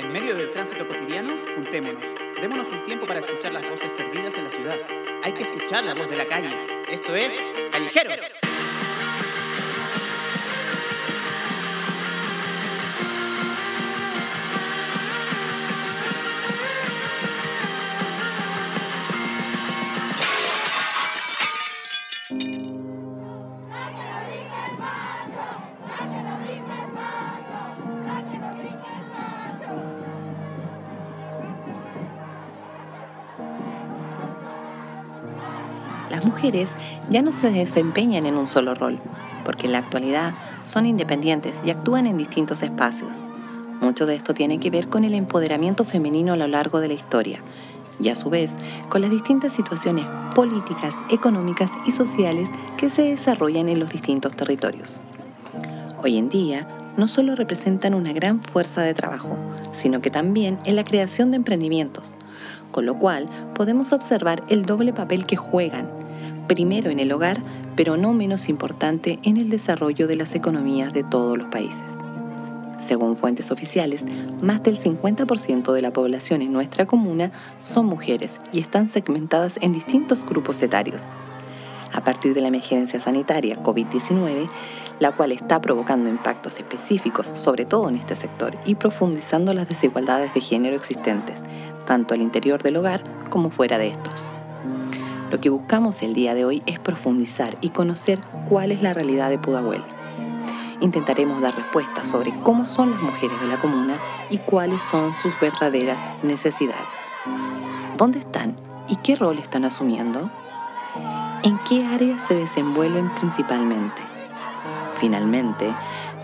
En 0.00 0.10
medio 0.12 0.34
del 0.34 0.50
tránsito 0.50 0.88
cotidiano, 0.88 1.36
juntémonos. 1.54 2.02
Démonos 2.40 2.66
un 2.68 2.82
tiempo 2.84 3.04
para 3.04 3.20
escuchar 3.20 3.52
las 3.52 3.68
voces 3.68 3.90
perdidas 3.98 4.34
en 4.34 4.44
la 4.44 4.50
ciudad. 4.50 4.76
Hay 5.22 5.32
que 5.34 5.42
escuchar 5.42 5.84
la 5.84 5.92
voz 5.92 6.08
de 6.08 6.16
la 6.16 6.24
calle. 6.24 6.48
Esto 6.90 7.14
es 7.14 7.34
Callejeros. 7.70 8.49
Mujeres 36.40 36.70
ya 37.10 37.20
no 37.20 37.32
se 37.32 37.50
desempeñan 37.50 38.24
en 38.24 38.38
un 38.38 38.46
solo 38.46 38.74
rol, 38.74 38.98
porque 39.44 39.66
en 39.66 39.72
la 39.72 39.78
actualidad 39.78 40.32
son 40.62 40.86
independientes 40.86 41.60
y 41.66 41.70
actúan 41.70 42.06
en 42.06 42.16
distintos 42.16 42.62
espacios. 42.62 43.10
Mucho 43.82 44.06
de 44.06 44.14
esto 44.14 44.32
tiene 44.32 44.58
que 44.58 44.70
ver 44.70 44.88
con 44.88 45.04
el 45.04 45.12
empoderamiento 45.12 45.84
femenino 45.84 46.32
a 46.32 46.36
lo 46.36 46.48
largo 46.48 46.80
de 46.80 46.88
la 46.88 46.94
historia 46.94 47.40
y 48.02 48.08
a 48.08 48.14
su 48.14 48.30
vez 48.30 48.56
con 48.88 49.02
las 49.02 49.10
distintas 49.10 49.52
situaciones 49.52 50.06
políticas, 50.34 50.94
económicas 51.10 51.72
y 51.86 51.92
sociales 51.92 52.48
que 52.78 52.88
se 52.88 53.02
desarrollan 53.02 53.68
en 53.68 53.78
los 53.78 53.90
distintos 53.90 54.34
territorios. 54.34 54.98
Hoy 56.02 56.16
en 56.16 56.30
día, 56.30 56.66
no 56.96 57.06
solo 57.06 57.36
representan 57.36 57.92
una 57.92 58.14
gran 58.14 58.40
fuerza 58.40 58.80
de 58.80 58.94
trabajo, 58.94 59.36
sino 59.76 60.00
que 60.00 60.10
también 60.10 60.58
en 60.64 60.76
la 60.76 60.84
creación 60.84 61.32
de 61.32 61.36
emprendimientos, 61.36 62.14
con 62.72 62.86
lo 62.86 62.98
cual 62.98 63.28
podemos 63.54 63.92
observar 63.92 64.42
el 64.48 64.64
doble 64.64 64.94
papel 64.94 65.26
que 65.26 65.36
juegan, 65.36 65.99
primero 66.50 66.90
en 66.90 66.98
el 66.98 67.12
hogar, 67.12 67.40
pero 67.76 67.96
no 67.96 68.12
menos 68.12 68.48
importante 68.48 69.20
en 69.22 69.36
el 69.36 69.50
desarrollo 69.50 70.08
de 70.08 70.16
las 70.16 70.34
economías 70.34 70.92
de 70.92 71.04
todos 71.04 71.38
los 71.38 71.46
países. 71.46 71.84
Según 72.76 73.16
fuentes 73.16 73.52
oficiales, 73.52 74.04
más 74.42 74.60
del 74.64 74.76
50% 74.76 75.72
de 75.72 75.80
la 75.80 75.92
población 75.92 76.42
en 76.42 76.52
nuestra 76.52 76.86
comuna 76.86 77.30
son 77.60 77.86
mujeres 77.86 78.36
y 78.52 78.58
están 78.58 78.88
segmentadas 78.88 79.60
en 79.62 79.72
distintos 79.72 80.26
grupos 80.26 80.60
etarios. 80.60 81.04
A 81.92 82.02
partir 82.02 82.34
de 82.34 82.40
la 82.40 82.48
emergencia 82.48 82.98
sanitaria 82.98 83.62
COVID-19, 83.62 84.48
la 84.98 85.12
cual 85.12 85.30
está 85.30 85.60
provocando 85.60 86.10
impactos 86.10 86.58
específicos, 86.58 87.30
sobre 87.34 87.64
todo 87.64 87.88
en 87.88 87.94
este 87.94 88.16
sector, 88.16 88.58
y 88.64 88.74
profundizando 88.74 89.54
las 89.54 89.68
desigualdades 89.68 90.34
de 90.34 90.40
género 90.40 90.74
existentes, 90.74 91.44
tanto 91.86 92.14
al 92.14 92.22
interior 92.22 92.60
del 92.60 92.78
hogar 92.78 93.04
como 93.30 93.50
fuera 93.50 93.78
de 93.78 93.90
estos. 93.90 94.28
Lo 95.30 95.40
que 95.40 95.48
buscamos 95.48 96.02
el 96.02 96.12
día 96.12 96.34
de 96.34 96.44
hoy 96.44 96.60
es 96.66 96.80
profundizar 96.80 97.56
y 97.60 97.68
conocer 97.68 98.18
cuál 98.48 98.72
es 98.72 98.82
la 98.82 98.94
realidad 98.94 99.30
de 99.30 99.38
Pudahuel. 99.38 99.82
Intentaremos 100.80 101.40
dar 101.40 101.54
respuestas 101.54 102.08
sobre 102.08 102.32
cómo 102.42 102.66
son 102.66 102.90
las 102.90 103.00
mujeres 103.00 103.40
de 103.40 103.46
la 103.46 103.60
comuna 103.60 103.96
y 104.28 104.38
cuáles 104.38 104.82
son 104.82 105.14
sus 105.14 105.32
verdaderas 105.40 106.00
necesidades. 106.24 106.80
¿Dónde 107.96 108.18
están 108.18 108.56
y 108.88 108.96
qué 108.96 109.14
rol 109.14 109.38
están 109.38 109.64
asumiendo? 109.64 110.28
¿En 111.44 111.58
qué 111.68 111.86
áreas 111.86 112.22
se 112.22 112.34
desenvuelven 112.34 113.08
principalmente? 113.14 114.02
Finalmente, 114.98 115.72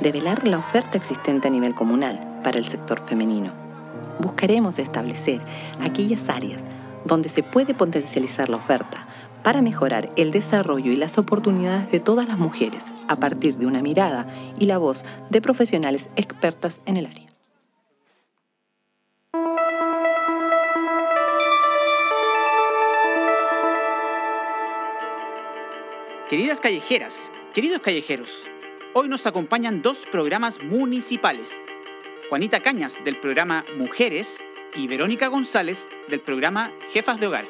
develar 0.01 0.49
la 0.49 0.59
oferta 0.59 0.99
existente 0.99 1.47
a 1.47 1.53
nivel 1.53 1.77
comunal 1.77 2.41
para 2.43 2.59
el 2.59 2.67
sector 2.67 3.07
femenino 3.07 3.67
buscaremos 4.19 4.79
establecer 4.79 5.41
aquellas 5.81 6.29
áreas 6.29 6.63
donde 7.07 7.29
se 7.29 7.43
puede 7.43 7.75
potencializar 7.75 8.49
la 8.49 8.57
oferta 8.57 9.07
para 9.43 9.63
mejorar 9.63 10.13
el 10.17 10.33
desarrollo 10.33 10.91
y 10.91 10.97
las 10.97 11.19
oportunidades 11.19 11.91
de 11.91 12.01
todas 12.01 12.27
las 12.27 12.39
mujeres 12.39 12.87
a 13.09 13.17
partir 13.17 13.57
de 13.57 13.67
una 13.67 13.83
mirada 13.83 14.27
y 14.59 14.67
la 14.67 14.79
voz 14.79 15.05
de 15.31 15.41
profesionales 15.41 16.09
expertas 16.17 16.81
en 16.87 16.97
el 16.97 17.07
área. 17.07 17.27
Queridas 26.29 26.61
callejeras, 26.61 27.15
queridos 27.55 27.81
callejeros, 27.83 28.29
hoy 28.95 29.09
nos 29.09 29.27
acompañan 29.27 29.81
dos 29.81 30.05
programas 30.11 30.61
municipales 30.61 31.51
Juanita 32.29 32.61
Cañas 32.61 32.99
del 33.05 33.21
programa 33.21 33.65
Mujeres 33.77 34.27
y 34.77 34.87
Verónica 34.87 35.29
González 35.29 35.87
del 36.09 36.21
programa 36.21 36.71
Jefas 36.93 37.19
de 37.19 37.27
Hogar. 37.27 37.47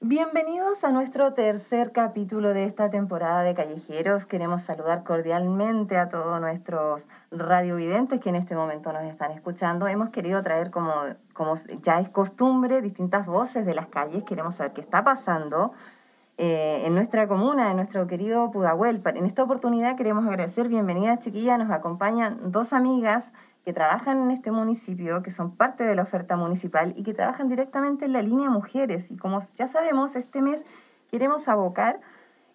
Bienvenidos 0.00 0.82
a 0.84 0.90
nuestro 0.90 1.34
tercer 1.34 1.92
capítulo 1.92 2.54
de 2.54 2.64
esta 2.64 2.90
temporada 2.90 3.42
de 3.42 3.54
Callejeros. 3.54 4.24
Queremos 4.24 4.62
saludar 4.62 5.04
cordialmente 5.04 5.98
a 5.98 6.08
todos 6.08 6.40
nuestros 6.40 7.06
radiovidentes 7.30 8.20
que 8.20 8.28
en 8.30 8.36
este 8.36 8.54
momento 8.54 8.92
nos 8.92 9.04
están 9.04 9.32
escuchando. 9.32 9.86
Hemos 9.86 10.10
querido 10.10 10.42
traer, 10.42 10.70
como, 10.70 10.92
como 11.34 11.60
ya 11.82 12.00
es 12.00 12.08
costumbre, 12.10 12.80
distintas 12.80 13.26
voces 13.26 13.66
de 13.66 13.74
las 13.74 13.88
calles. 13.88 14.24
Queremos 14.24 14.56
saber 14.56 14.72
qué 14.72 14.80
está 14.80 15.02
pasando 15.04 15.72
eh, 16.38 16.82
en 16.84 16.94
nuestra 16.94 17.26
comuna, 17.26 17.70
en 17.70 17.76
nuestro 17.76 18.06
querido 18.06 18.50
Pudahuel. 18.50 19.02
En 19.04 19.26
esta 19.26 19.42
oportunidad 19.42 19.96
queremos 19.96 20.26
agradecer, 20.26 20.68
bienvenidas 20.68 21.20
chiquillas, 21.20 21.58
nos 21.58 21.70
acompañan 21.70 22.52
dos 22.52 22.72
amigas 22.72 23.24
que 23.66 23.72
trabajan 23.72 24.22
en 24.22 24.30
este 24.30 24.52
municipio, 24.52 25.24
que 25.24 25.32
son 25.32 25.56
parte 25.56 25.82
de 25.82 25.96
la 25.96 26.02
oferta 26.02 26.36
municipal 26.36 26.94
y 26.96 27.02
que 27.02 27.14
trabajan 27.14 27.48
directamente 27.48 28.04
en 28.04 28.12
la 28.12 28.22
línea 28.22 28.48
mujeres. 28.48 29.10
Y 29.10 29.16
como 29.16 29.40
ya 29.56 29.66
sabemos, 29.66 30.14
este 30.14 30.40
mes 30.40 30.60
queremos 31.10 31.48
abocar 31.48 31.98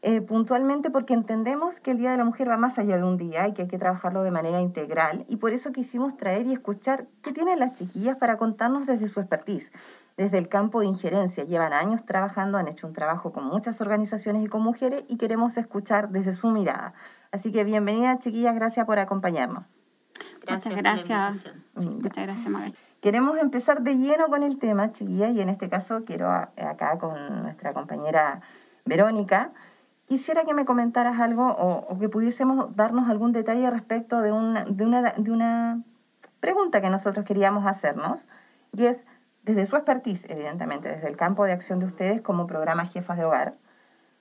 eh, 0.04 0.22
puntualmente 0.22 0.90
porque 0.90 1.14
entendemos 1.14 1.82
que 1.82 1.92
el 1.92 1.98
Día 1.98 2.12
de 2.12 2.18
la 2.18 2.24
Mujer 2.24 2.50
va 2.50 2.56
más 2.56 2.80
allá 2.80 2.96
de 2.96 3.04
un 3.04 3.18
día 3.18 3.46
y 3.50 3.54
que 3.54 3.64
hay 3.64 3.68
que 3.68 3.78
trabajarlo 3.78 4.24
de 4.24 4.32
manera 4.32 4.62
integral. 4.62 5.26
Y 5.28 5.36
por 5.36 5.52
eso 5.52 5.74
quisimos 5.74 6.16
traer 6.16 6.48
y 6.48 6.54
escuchar 6.54 7.08
qué 7.24 7.34
tienen 7.34 7.60
las 7.60 7.74
chiquillas 7.74 8.16
para 8.16 8.38
contarnos 8.38 8.88
desde 8.88 9.10
su 9.10 9.20
expertise 9.20 9.70
desde 10.16 10.38
el 10.38 10.48
campo 10.48 10.80
de 10.80 10.86
injerencia. 10.86 11.44
Llevan 11.44 11.74
años 11.74 12.06
trabajando, 12.06 12.58
han 12.58 12.70
hecho 12.70 12.88
un 12.88 12.94
trabajo 12.94 13.34
con 13.34 13.44
muchas 13.44 13.82
organizaciones 13.82 14.46
y 14.46 14.48
con 14.48 14.62
mujeres 14.62 15.04
y 15.10 15.18
queremos 15.18 15.58
escuchar 15.58 16.10
desde 16.10 16.36
su 16.36 16.52
mirada. 16.52 16.94
Así 17.34 17.52
que 17.52 17.66
bienvenida, 17.66 18.18
chiquillas, 18.20 18.56
gracias 18.56 18.86
por 18.86 18.98
acompañarnos. 18.98 19.66
Muchas 20.50 20.76
gracias. 20.76 21.38
Muchas 21.76 22.26
gracias, 22.26 22.50
Mabel. 22.50 22.76
Queremos 23.02 23.38
empezar 23.40 23.82
de 23.82 23.96
lleno 23.96 24.28
con 24.28 24.44
el 24.44 24.60
tema, 24.60 24.92
chiquillas, 24.92 25.36
y 25.36 25.42
en 25.42 25.50
este 25.50 25.70
caso 25.70 26.06
quiero 26.06 26.30
acá 26.30 26.98
con 27.00 27.44
nuestra 27.44 27.74
compañera 27.74 28.42
Verónica. 28.86 29.52
Quisiera 30.08 30.44
que 30.44 30.54
me 30.54 30.66
comentaras 30.66 31.20
algo 31.20 31.48
o, 31.48 31.88
o 31.88 32.00
que 32.00 32.10
pudiésemos 32.10 32.76
darnos 32.76 33.10
algún 33.10 33.32
detalle 33.32 33.70
respecto 33.72 34.22
de 34.22 34.32
una, 34.32 34.66
de, 34.66 34.86
una, 34.86 35.14
de 35.14 35.32
una 35.32 35.82
pregunta 36.40 36.82
que 36.82 36.90
nosotros 36.90 37.26
queríamos 37.26 37.66
hacernos, 37.66 38.20
y 38.74 38.86
es, 38.86 38.98
desde 39.44 39.66
su 39.66 39.76
expertise, 39.76 40.26
evidentemente, 40.30 40.90
desde 40.90 41.08
el 41.08 41.18
campo 41.18 41.46
de 41.46 41.54
acción 41.54 41.80
de 41.80 41.86
ustedes 41.86 42.22
como 42.22 42.46
programa 42.46 42.86
Jefas 42.86 43.18
de 43.18 43.26
Hogar, 43.26 43.54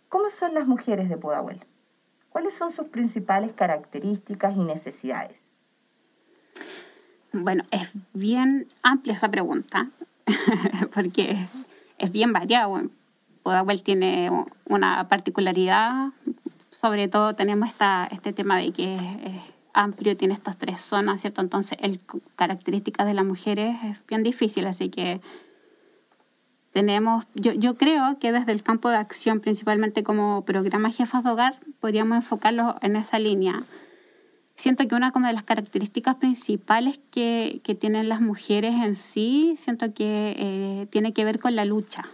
¿cómo 0.08 0.30
son 0.30 0.54
las 0.54 0.66
mujeres 0.66 1.08
de 1.08 1.16
Pudahuel? 1.16 1.66
¿Cuáles 2.30 2.54
son 2.54 2.70
sus 2.70 2.88
principales 2.88 3.52
características 3.52 4.54
y 4.56 4.60
necesidades? 4.60 5.49
Bueno, 7.32 7.64
es 7.70 7.88
bien 8.12 8.66
amplia 8.82 9.14
esa 9.14 9.28
pregunta, 9.28 9.88
porque 10.94 11.48
es 11.98 12.12
bien 12.12 12.32
variado. 12.32 12.82
Pudahuel 13.42 13.82
tiene 13.82 14.30
una 14.66 15.08
particularidad, 15.08 16.10
sobre 16.80 17.08
todo 17.08 17.34
tenemos 17.34 17.68
esta, 17.68 18.08
este 18.10 18.32
tema 18.32 18.58
de 18.58 18.72
que 18.72 18.96
es 18.96 19.42
amplio, 19.72 20.16
tiene 20.16 20.34
estas 20.34 20.58
tres 20.58 20.80
zonas, 20.82 21.20
¿cierto? 21.20 21.40
Entonces, 21.40 21.78
el 21.80 22.00
características 22.36 23.06
de 23.06 23.14
las 23.14 23.24
mujeres 23.24 23.76
es 23.84 24.06
bien 24.06 24.22
difícil, 24.22 24.66
así 24.66 24.88
que 24.88 25.20
tenemos, 26.72 27.26
yo, 27.34 27.52
yo 27.52 27.76
creo 27.76 28.18
que 28.18 28.32
desde 28.32 28.52
el 28.52 28.62
campo 28.62 28.88
de 28.88 28.96
acción, 28.96 29.40
principalmente 29.40 30.02
como 30.02 30.44
programa 30.44 30.90
Jefas 30.90 31.24
de 31.24 31.30
Hogar, 31.30 31.58
podríamos 31.80 32.16
enfocarlo 32.16 32.76
en 32.80 32.96
esa 32.96 33.18
línea. 33.18 33.64
Siento 34.60 34.86
que 34.86 34.94
una 34.94 35.10
como 35.10 35.26
de 35.26 35.32
las 35.32 35.44
características 35.44 36.16
principales 36.16 36.98
que, 37.10 37.60
que 37.64 37.74
tienen 37.74 38.08
las 38.08 38.20
mujeres 38.20 38.74
en 38.74 38.96
sí, 39.12 39.58
siento 39.64 39.92
que 39.94 40.34
eh, 40.36 40.86
tiene 40.90 41.12
que 41.12 41.24
ver 41.24 41.40
con 41.40 41.56
la 41.56 41.64
lucha. 41.64 42.08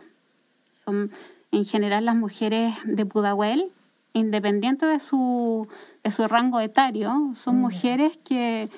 Son 0.84 1.10
en 1.52 1.64
general 1.64 2.04
las 2.04 2.16
mujeres 2.16 2.75
de 2.84 3.04
Pudahuel, 3.04 3.66
independiente 4.12 4.87
de 4.87 5.00
su 5.00 5.69
de 6.06 6.12
su 6.12 6.28
rango 6.28 6.60
etario, 6.60 7.32
son 7.34 7.56
mujeres 7.56 8.16
que 8.19 8.70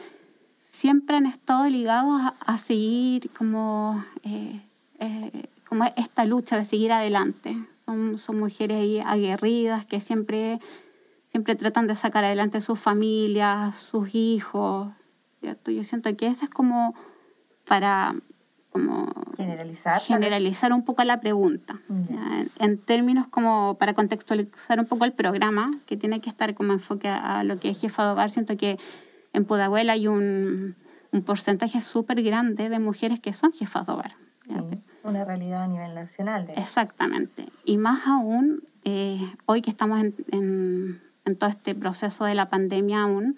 siempre 0.81 1.17
han 1.17 1.27
estado 1.27 1.69
ligadas 1.69 2.33
a, 2.41 2.57
seguir 2.57 3.31
como, 3.37 4.03
eh, 4.23 4.63
eh, 4.99 5.45
como 5.69 5.85
esta 5.85 6.25
lucha 6.25 6.57
de 6.57 6.65
seguir 6.65 6.91
adelante. 6.91 7.55
Son, 7.85 8.19
son 8.19 8.39
mujeres 8.39 9.05
aguerridas 9.05 9.85
que 9.85 10.01
siempre, 10.01 10.59
siempre 11.39 11.55
tratan 11.55 11.87
de 11.87 11.95
sacar 11.95 12.25
adelante 12.25 12.61
sus 12.61 12.81
familias, 12.81 13.77
sus 13.77 14.13
hijos. 14.13 14.89
¿cierto? 15.41 15.71
Yo 15.71 15.85
siento 15.85 16.15
que 16.17 16.27
esa 16.27 16.47
es 16.47 16.51
como 16.51 16.97
para 17.65 18.17
como 18.73 19.07
generalizar, 19.37 20.03
generalizar 20.03 20.73
un 20.73 20.85
poco 20.85 21.05
la 21.05 21.21
pregunta, 21.21 21.81
en, 22.59 22.79
términos 22.79 23.29
como 23.29 23.77
para 23.79 23.95
contextualizar 23.95 24.81
un 24.81 24.87
poco 24.87 25.05
el 25.05 25.13
programa, 25.13 25.71
que 25.87 25.97
tiene 25.97 26.21
que 26.21 26.29
estar 26.29 26.55
como 26.55 26.73
enfoque 26.73 27.09
a, 27.09 27.45
lo 27.45 27.61
que 27.61 27.71
es 27.71 27.79
jefa 27.79 28.05
de 28.05 28.11
hogar. 28.11 28.31
Siento 28.31 28.57
que 28.57 28.79
en 29.33 29.45
Pudahuel 29.45 29.91
hay 29.91 30.09
un, 30.09 30.75
un 31.13 31.23
porcentaje 31.23 31.81
súper 31.83 32.21
grande 32.23 32.69
de 32.69 32.79
mujeres 32.81 33.21
que 33.21 33.33
son 33.33 33.53
jefas 33.53 33.87
de 33.87 33.93
hogar. 33.93 34.13
una 35.05 35.25
realidad 35.25 35.63
a 35.63 35.69
nivel 35.69 35.95
nacional. 35.95 36.51
Exactamente. 36.57 37.47
Y 37.65 37.79
más 37.79 38.07
aún, 38.07 38.65
eh, 38.85 39.21
hoy 39.47 39.63
que 39.63 39.71
estamos 39.71 40.01
en, 40.01 40.15
en, 40.31 41.08
en 41.29 41.37
todo 41.37 41.51
este 41.51 41.75
proceso 41.75 42.25
de 42.25 42.35
la 42.35 42.51
pandemia 42.51 43.03
aún, 43.03 43.37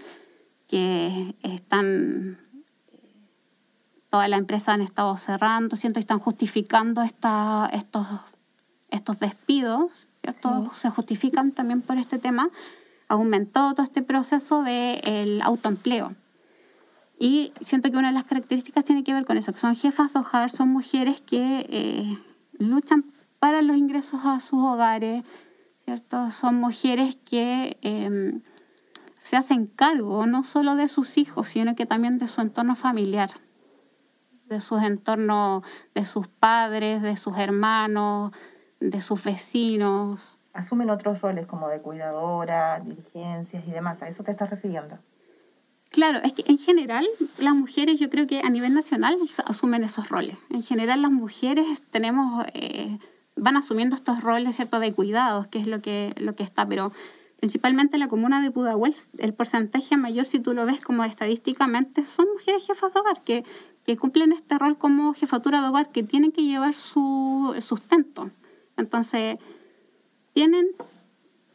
que 0.68 1.34
están 1.42 2.38
todas 4.10 4.28
las 4.28 4.40
empresas 4.40 4.68
han 4.68 4.82
estado 4.82 5.16
cerrando, 5.18 5.76
siento 5.76 5.98
que 5.98 6.02
están 6.02 6.18
justificando 6.18 7.02
esta, 7.02 7.70
estos, 7.72 8.06
estos 8.90 9.18
despidos, 9.20 9.90
¿cierto? 10.20 10.72
Se 10.80 10.90
justifican 10.90 11.52
también 11.52 11.80
por 11.80 11.96
este 11.96 12.18
tema. 12.18 12.50
Aumentó 13.08 13.72
todo 13.74 13.84
este 13.84 14.02
proceso 14.02 14.62
del 14.62 15.40
autoempleo. 15.42 16.14
Y 17.18 17.52
siento 17.66 17.90
que 17.90 17.98
una 17.98 18.08
de 18.08 18.14
las 18.14 18.24
características 18.24 18.84
tiene 18.84 19.04
que 19.04 19.12
ver 19.12 19.26
con 19.26 19.36
eso, 19.36 19.52
que 19.52 19.60
son 19.60 19.76
jefas 19.76 20.12
de 20.12 20.20
hogar, 20.20 20.50
son 20.50 20.70
mujeres 20.70 21.20
que 21.22 21.66
eh, 21.68 22.18
luchan 22.58 23.04
para 23.38 23.62
los 23.62 23.76
ingresos 23.76 24.20
a 24.24 24.40
sus 24.40 24.60
hogares, 24.60 25.24
¿cierto? 25.90 26.30
Son 26.30 26.54
mujeres 26.54 27.16
que 27.28 27.76
em, 27.82 28.42
se 29.28 29.36
hacen 29.36 29.66
cargo 29.66 30.24
no 30.26 30.44
solo 30.44 30.76
de 30.76 30.86
sus 30.86 31.18
hijos, 31.18 31.48
sino 31.48 31.74
que 31.74 31.84
también 31.84 32.18
de 32.18 32.28
su 32.28 32.40
entorno 32.40 32.76
familiar 32.76 33.30
de 34.50 34.60
sus 34.60 34.82
entornos, 34.82 35.62
de 35.94 36.04
sus 36.04 36.26
padres, 36.26 37.02
de 37.02 37.16
sus 37.16 37.38
hermanos, 37.38 38.32
de 38.80 39.00
sus 39.00 39.22
vecinos. 39.22 40.20
Asumen 40.52 40.90
otros 40.90 41.20
roles 41.20 41.46
como 41.46 41.68
de 41.68 41.80
cuidadora, 41.80 42.80
dirigencias 42.80 43.66
y 43.66 43.70
demás. 43.70 44.02
¿A 44.02 44.08
eso 44.08 44.24
te 44.24 44.32
estás 44.32 44.50
refiriendo? 44.50 44.98
Claro, 45.90 46.18
es 46.24 46.32
que 46.32 46.44
en 46.46 46.58
general 46.58 47.06
las 47.38 47.54
mujeres, 47.54 48.00
yo 48.00 48.10
creo 48.10 48.26
que 48.26 48.40
a 48.40 48.50
nivel 48.50 48.74
nacional 48.74 49.18
asumen 49.44 49.84
esos 49.84 50.08
roles. 50.08 50.36
En 50.50 50.64
general 50.64 51.02
las 51.02 51.12
mujeres 51.12 51.80
tenemos, 51.92 52.44
eh, 52.52 52.98
van 53.36 53.56
asumiendo 53.56 53.96
estos 53.96 54.20
roles, 54.20 54.56
¿cierto?, 54.56 54.80
de 54.80 54.92
cuidados, 54.92 55.46
que 55.48 55.58
es 55.58 55.66
lo 55.66 55.80
que, 55.80 56.14
lo 56.18 56.34
que 56.34 56.42
está, 56.42 56.66
pero 56.66 56.92
principalmente 57.38 57.96
en 57.96 58.00
la 58.00 58.08
comuna 58.08 58.42
de 58.42 58.50
Pudahuel, 58.50 58.94
el 59.18 59.32
porcentaje 59.32 59.96
mayor, 59.96 60.26
si 60.26 60.40
tú 60.40 60.52
lo 60.52 60.66
ves 60.66 60.82
como 60.82 61.04
estadísticamente, 61.04 62.04
son 62.16 62.26
mujeres 62.34 62.66
jefas 62.66 62.92
de 62.92 63.00
hogar 63.00 63.24
que 63.24 63.44
que 63.86 63.96
cumplen 63.96 64.32
este 64.32 64.58
rol 64.58 64.78
como 64.78 65.14
jefatura 65.14 65.60
de 65.60 65.68
hogar, 65.68 65.90
que 65.90 66.02
tienen 66.02 66.32
que 66.32 66.42
llevar 66.42 66.74
su 66.74 67.56
sustento. 67.60 68.30
Entonces, 68.76 69.38
tienen, 70.32 70.68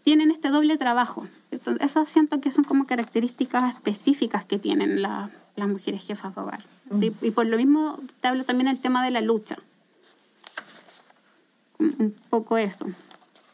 tienen 0.04 0.32
este 0.32 0.50
doble 0.50 0.78
trabajo. 0.78 1.28
Entonces, 1.52 1.90
esas 1.90 2.10
siento 2.10 2.42
que 2.42 2.52
son 2.52 2.64
como 2.64 2.88
características 2.88 3.76
específicas 3.76 4.46
que 4.46 4.60
tienen 4.60 5.02
las 5.02 5.32
mujeres 5.58 6.04
jefas 6.04 6.36
de 6.36 6.42
hogar. 6.42 6.66
Mm. 6.90 7.04
Y, 7.22 7.32
por 7.32 7.46
lo 7.46 7.58
mismo 7.58 8.00
te 8.22 8.28
hablo 8.28 8.44
también 8.44 8.68
del 8.68 8.82
tema 8.82 9.04
de 9.04 9.12
la 9.12 9.22
lucha. 9.22 9.58
Un, 11.80 12.16
poco 12.30 12.58
eso. 12.58 12.86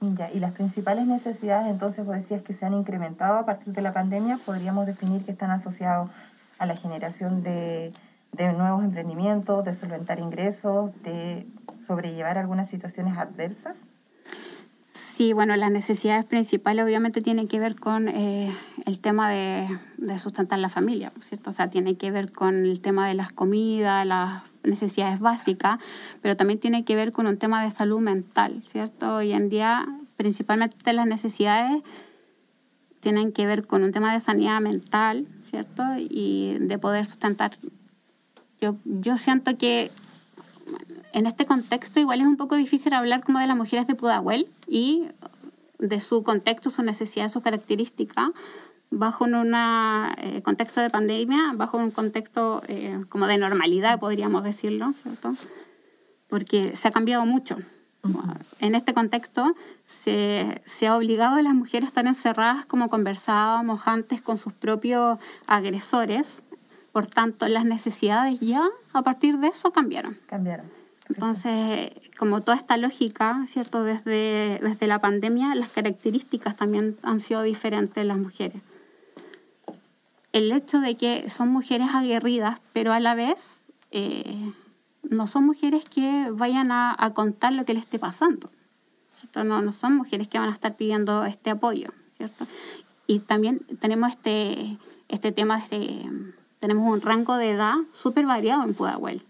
Ya, 0.01 0.31
y 0.31 0.39
las 0.39 0.53
principales 0.53 1.06
necesidades, 1.06 1.71
entonces, 1.71 2.06
vos 2.06 2.15
decías 2.15 2.41
que 2.41 2.53
se 2.53 2.65
han 2.65 2.73
incrementado 2.73 3.38
a 3.38 3.45
partir 3.45 3.73
de 3.73 3.81
la 3.81 3.94
pandemia, 3.94 4.39
podríamos 4.45 4.85
definir 4.88 5.23
que 5.23 5.31
están 5.31 5.51
asociados 5.51 6.09
a 6.57 6.65
la 6.65 6.75
generación 6.75 7.44
de 7.44 7.94
de 8.31 8.53
nuevos 8.53 8.83
emprendimientos, 8.83 9.65
de 9.65 9.75
solventar 9.75 10.19
ingresos, 10.19 10.91
de 11.03 11.45
sobrellevar 11.85 12.38
algunas 12.38 12.69
situaciones 12.69 13.18
adversas? 13.18 13.75
Sí, 15.17 15.33
bueno, 15.33 15.56
las 15.56 15.71
necesidades 15.71 16.25
principales 16.25 16.83
obviamente 16.83 17.21
tienen 17.21 17.47
que 17.47 17.59
ver 17.59 17.75
con 17.75 18.07
eh, 18.07 18.56
el 18.85 19.00
tema 19.00 19.29
de, 19.29 19.67
sustentar 20.19 20.57
la 20.59 20.69
familia, 20.69 21.12
¿cierto? 21.27 21.50
O 21.51 21.53
sea, 21.53 21.69
tiene 21.69 21.95
que 21.95 22.09
ver 22.12 22.31
con 22.31 22.56
el 22.56 22.81
tema 22.81 23.07
de 23.07 23.13
las 23.13 23.31
comidas, 23.31 24.06
las 24.06 24.44
necesidades 24.63 25.19
básicas, 25.19 25.79
pero 26.21 26.35
también 26.35 26.59
tiene 26.59 26.85
que 26.85 26.95
ver 26.95 27.11
con 27.11 27.27
un 27.27 27.37
tema 27.37 27.63
de 27.63 27.71
salud 27.71 27.99
mental, 27.99 28.63
¿cierto? 28.71 29.15
Hoy 29.15 29.33
en 29.33 29.49
día, 29.49 29.87
principalmente 30.17 30.93
las 30.93 31.07
necesidades 31.07 31.83
tienen 32.99 33.31
que 33.31 33.45
ver 33.45 33.65
con 33.65 33.83
un 33.83 33.91
tema 33.91 34.13
de 34.13 34.21
sanidad 34.21 34.61
mental, 34.61 35.27
¿cierto? 35.49 35.83
Y 35.97 36.57
de 36.59 36.77
poder 36.77 37.05
sustentar 37.05 37.57
yo, 38.61 38.75
yo 38.85 39.17
siento 39.17 39.57
que 39.57 39.91
en 41.13 41.25
este 41.25 41.45
contexto 41.45 41.99
igual 41.99 42.21
es 42.21 42.27
un 42.27 42.37
poco 42.37 42.55
difícil 42.55 42.93
hablar 42.93 43.23
como 43.23 43.39
de 43.39 43.47
las 43.47 43.57
mujeres 43.57 43.87
de 43.87 43.95
Pudahuel 43.95 44.47
y 44.67 45.07
de 45.79 45.99
su 45.99 46.23
contexto, 46.23 46.69
su 46.69 46.83
necesidad, 46.83 47.31
su 47.31 47.41
característica, 47.41 48.31
bajo 48.91 49.23
un 49.23 49.55
eh, 49.55 50.41
contexto 50.43 50.81
de 50.81 50.89
pandemia, 50.89 51.53
bajo 51.55 51.77
un 51.77 51.91
contexto 51.91 52.61
eh, 52.67 52.99
como 53.09 53.25
de 53.25 53.38
normalidad, 53.38 53.99
podríamos 53.99 54.43
decirlo, 54.43 54.93
¿cierto? 55.01 55.35
Porque 56.27 56.75
se 56.75 56.88
ha 56.88 56.91
cambiado 56.91 57.25
mucho. 57.25 57.57
En 58.59 58.75
este 58.75 58.93
contexto 58.93 59.55
se, 60.03 60.61
se, 60.79 60.88
ha 60.88 60.97
obligado 60.97 61.35
a 61.35 61.41
las 61.41 61.53
mujeres 61.53 61.85
a 61.85 61.88
estar 61.89 62.07
encerradas 62.07 62.65
como 62.65 62.89
conversábamos 62.89 63.81
antes 63.85 64.21
con 64.21 64.39
sus 64.39 64.53
propios 64.53 65.19
agresores, 65.45 66.25
por 66.91 67.07
tanto, 67.07 67.47
las 67.47 67.63
necesidades 67.63 68.39
ya 68.39 68.67
a 68.91 69.01
partir 69.03 69.38
de 69.38 69.47
eso 69.47 69.71
cambiaron. 69.71 70.17
Cambiaron. 70.25 70.65
Entonces, 71.09 71.91
como 72.17 72.41
toda 72.41 72.57
esta 72.57 72.75
lógica, 72.77 73.45
¿cierto? 73.47 73.83
Desde, 73.83 74.59
desde 74.61 74.88
la 74.88 74.99
pandemia, 74.99 75.53
las 75.55 75.69
características 75.69 76.55
también 76.55 76.97
han 77.03 77.19
sido 77.19 77.43
diferentes 77.43 77.97
en 77.97 78.07
las 78.07 78.17
mujeres. 78.17 78.61
El 80.31 80.51
hecho 80.51 80.79
de 80.79 80.95
que 80.95 81.29
son 81.31 81.49
mujeres 81.49 81.87
aguerridas, 81.93 82.59
pero 82.73 82.93
a 82.93 82.99
la 82.99 83.15
vez 83.15 83.37
eh, 83.91 84.53
no 85.03 85.27
son 85.27 85.45
mujeres 85.45 85.83
que 85.85 86.27
vayan 86.31 86.71
a, 86.71 87.11
contar 87.13 87.53
lo 87.53 87.65
que 87.65 87.73
les 87.73 87.83
esté 87.83 87.99
pasando. 87.99 88.50
No, 89.35 89.61
no 89.61 89.73
son 89.73 89.95
mujeres 89.95 90.27
que 90.27 90.39
van 90.39 90.50
a 90.50 90.53
estar 90.53 90.75
pidiendo 90.75 91.25
este 91.25 91.51
apoyo, 91.51 91.89
¿cierto? 92.17 92.47
Y 93.05 93.19
también 93.19 93.59
tenemos 93.79 94.11
este, 94.11 94.77
este 95.09 95.31
tema 95.31 95.63
de 95.69 96.33
tenemos 96.61 96.93
un 96.93 97.01
rango 97.01 97.38
de 97.38 97.51
edad 97.51 97.73
súper 97.91 98.25
variado 98.25 98.63
en 98.63 98.75
Pudahuel. 98.75 99.23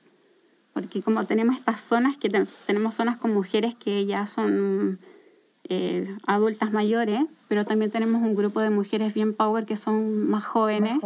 Porque 0.74 1.02
como 1.02 1.26
tenemos 1.26 1.58
estas 1.58 1.82
zonas, 1.86 2.18
que 2.18 2.30
tenemos 2.68 2.94
zonas 2.96 3.18
con 3.18 3.34
mujeres 3.34 3.74
que 3.76 4.06
ya 4.06 4.28
son 4.28 5.00
eh, 5.70 6.16
adultas 6.28 6.72
mayores, 6.72 7.22
pero 7.48 7.66
también 7.66 7.92
tenemos 7.92 8.22
un 8.22 8.36
grupo 8.36 8.60
de 8.60 8.70
mujeres 8.70 9.14
bien 9.14 9.34
power 9.34 9.66
que 9.66 9.78
son 9.78 10.28
más 10.30 10.46
jóvenes, 10.46 11.00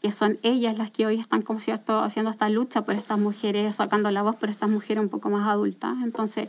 que 0.00 0.12
son 0.12 0.38
ellas 0.42 0.76
las 0.76 0.90
que 0.90 1.06
hoy 1.06 1.20
están, 1.20 1.42
como 1.42 1.60
cierto, 1.60 2.00
haciendo 2.00 2.30
esta 2.30 2.48
lucha 2.48 2.82
por 2.82 2.94
estas 2.94 3.18
mujeres, 3.18 3.76
sacando 3.76 4.10
la 4.10 4.22
voz 4.22 4.36
por 4.36 4.50
estas 4.50 4.68
mujeres 4.68 5.02
un 5.02 5.08
poco 5.08 5.30
más 5.30 5.48
adultas. 5.48 5.96
Entonces, 6.02 6.48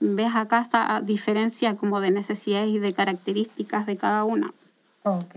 ves 0.00 0.30
acá 0.34 0.60
esta 0.60 1.00
diferencia 1.00 1.76
como 1.76 2.00
de 2.00 2.10
necesidades 2.10 2.68
y 2.68 2.78
de 2.78 2.92
características 2.92 3.86
de 3.86 3.96
cada 3.96 4.24
una. 4.24 4.52
Ok, 5.04 5.34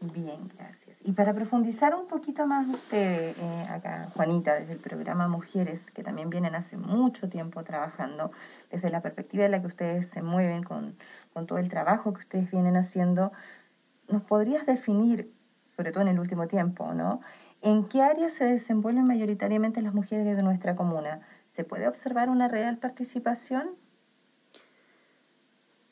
bien, 0.00 0.50
gracias. 0.56 0.83
Y 1.06 1.12
para 1.12 1.34
profundizar 1.34 1.94
un 1.94 2.06
poquito 2.06 2.46
más 2.46 2.66
usted, 2.66 3.36
eh, 3.36 3.66
acá, 3.68 4.10
Juanita, 4.14 4.54
desde 4.54 4.72
el 4.72 4.78
programa 4.78 5.28
Mujeres, 5.28 5.78
que 5.92 6.02
también 6.02 6.30
vienen 6.30 6.54
hace 6.54 6.78
mucho 6.78 7.28
tiempo 7.28 7.62
trabajando, 7.62 8.32
desde 8.70 8.88
la 8.88 9.02
perspectiva 9.02 9.44
en 9.44 9.50
la 9.50 9.60
que 9.60 9.66
ustedes 9.66 10.08
se 10.08 10.22
mueven 10.22 10.62
con, 10.62 10.96
con 11.34 11.46
todo 11.46 11.58
el 11.58 11.68
trabajo 11.68 12.14
que 12.14 12.20
ustedes 12.20 12.50
vienen 12.50 12.78
haciendo, 12.78 13.32
¿nos 14.08 14.22
podrías 14.22 14.64
definir, 14.64 15.30
sobre 15.76 15.92
todo 15.92 16.00
en 16.00 16.08
el 16.08 16.18
último 16.18 16.48
tiempo, 16.48 16.94
¿no? 16.94 17.20
¿En 17.60 17.84
qué 17.86 18.00
áreas 18.00 18.32
se 18.32 18.44
desenvuelven 18.44 19.06
mayoritariamente 19.06 19.82
las 19.82 19.92
mujeres 19.92 20.24
de 20.34 20.42
nuestra 20.42 20.74
comuna? 20.74 21.20
¿Se 21.54 21.64
puede 21.64 21.86
observar 21.86 22.30
una 22.30 22.48
real 22.48 22.78
participación? 22.78 23.76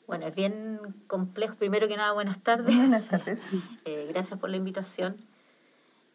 Bueno, 0.07 0.27
es 0.27 0.35
bien 0.35 0.79
complejo. 1.07 1.55
Primero 1.55 1.87
que 1.87 1.97
nada, 1.97 2.11
buenas 2.11 2.41
tardes. 2.41 2.75
Buenas 2.75 3.07
tardes. 3.07 3.39
Eh, 3.85 4.07
gracias 4.09 4.39
por 4.39 4.49
la 4.49 4.57
invitación. 4.57 5.17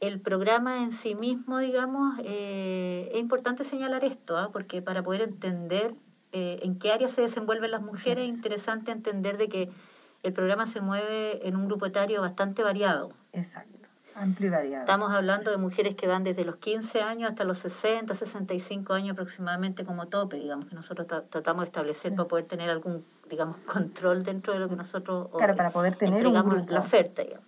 El 0.00 0.20
programa 0.20 0.82
en 0.82 0.92
sí 0.92 1.14
mismo, 1.14 1.58
digamos, 1.58 2.18
eh, 2.24 3.10
es 3.12 3.18
importante 3.18 3.64
señalar 3.64 4.04
esto, 4.04 4.38
¿ah? 4.38 4.50
porque 4.52 4.80
para 4.80 5.02
poder 5.02 5.22
entender 5.22 5.94
eh, 6.32 6.60
en 6.62 6.78
qué 6.78 6.92
área 6.92 7.08
se 7.08 7.22
desenvuelven 7.22 7.72
las 7.72 7.82
mujeres, 7.82 8.24
es 8.24 8.28
interesante 8.28 8.92
entender 8.92 9.38
de 9.38 9.48
que 9.48 9.70
el 10.22 10.32
programa 10.32 10.66
se 10.66 10.80
mueve 10.80 11.46
en 11.46 11.56
un 11.56 11.66
grupo 11.66 11.86
etario 11.86 12.20
bastante 12.20 12.62
variado. 12.62 13.12
Exacto. 13.32 13.78
Amplio 14.14 14.48
y 14.48 14.50
variado. 14.50 14.80
Estamos 14.82 15.12
hablando 15.12 15.50
de 15.50 15.56
mujeres 15.58 15.94
que 15.94 16.06
van 16.06 16.24
desde 16.24 16.44
los 16.44 16.56
15 16.56 17.00
años 17.00 17.30
hasta 17.30 17.44
los 17.44 17.58
60, 17.58 18.14
65 18.14 18.92
años 18.92 19.12
aproximadamente 19.12 19.84
como 19.84 20.06
tope, 20.06 20.36
digamos, 20.36 20.66
que 20.66 20.74
nosotros 20.74 21.06
tratamos 21.30 21.62
de 21.62 21.66
establecer 21.66 22.14
para 22.14 22.28
poder 22.28 22.46
tener 22.46 22.68
algún, 22.68 23.04
digamos, 23.28 23.56
control 23.66 24.24
dentro 24.24 24.52
de 24.52 24.58
lo 24.58 24.68
que 24.68 24.76
nosotros 24.76 25.28
claro, 25.36 25.56
para 25.56 25.70
poder 25.70 25.96
tener 25.96 26.26
la 26.26 26.80
oferta, 26.80 27.22
digamos. 27.22 27.46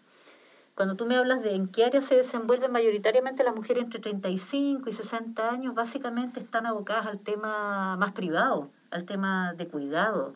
cuando 0.74 0.96
tú 0.96 1.06
me 1.06 1.16
hablas 1.16 1.42
de 1.42 1.54
en 1.54 1.68
qué 1.68 1.84
área 1.84 2.00
se 2.02 2.16
desenvuelven 2.16 2.72
mayoritariamente 2.72 3.44
las 3.44 3.54
mujeres 3.54 3.84
entre 3.84 4.00
35 4.00 4.88
y 4.88 4.94
60 4.94 5.50
años, 5.50 5.74
básicamente 5.74 6.40
están 6.40 6.66
abocadas 6.66 7.06
al 7.06 7.20
tema 7.20 7.96
más 7.96 8.12
privado, 8.12 8.70
al 8.90 9.04
tema 9.04 9.54
de 9.54 9.68
cuidado. 9.68 10.34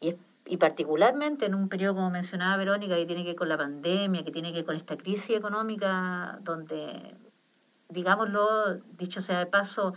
Y, 0.00 0.16
y 0.46 0.56
particularmente 0.58 1.46
en 1.46 1.54
un 1.54 1.68
periodo, 1.68 1.94
como 1.94 2.10
mencionaba 2.10 2.56
Verónica, 2.56 2.96
que 2.96 3.06
tiene 3.06 3.22
que 3.22 3.30
ver 3.30 3.36
con 3.36 3.48
la 3.48 3.56
pandemia, 3.56 4.24
que 4.24 4.32
tiene 4.32 4.50
que 4.50 4.58
ver 4.58 4.66
con 4.66 4.76
esta 4.76 4.96
crisis 4.96 5.30
económica, 5.30 6.38
donde, 6.42 7.14
digámoslo, 7.88 8.74
dicho 8.98 9.22
sea 9.22 9.38
de 9.38 9.46
paso, 9.46 9.94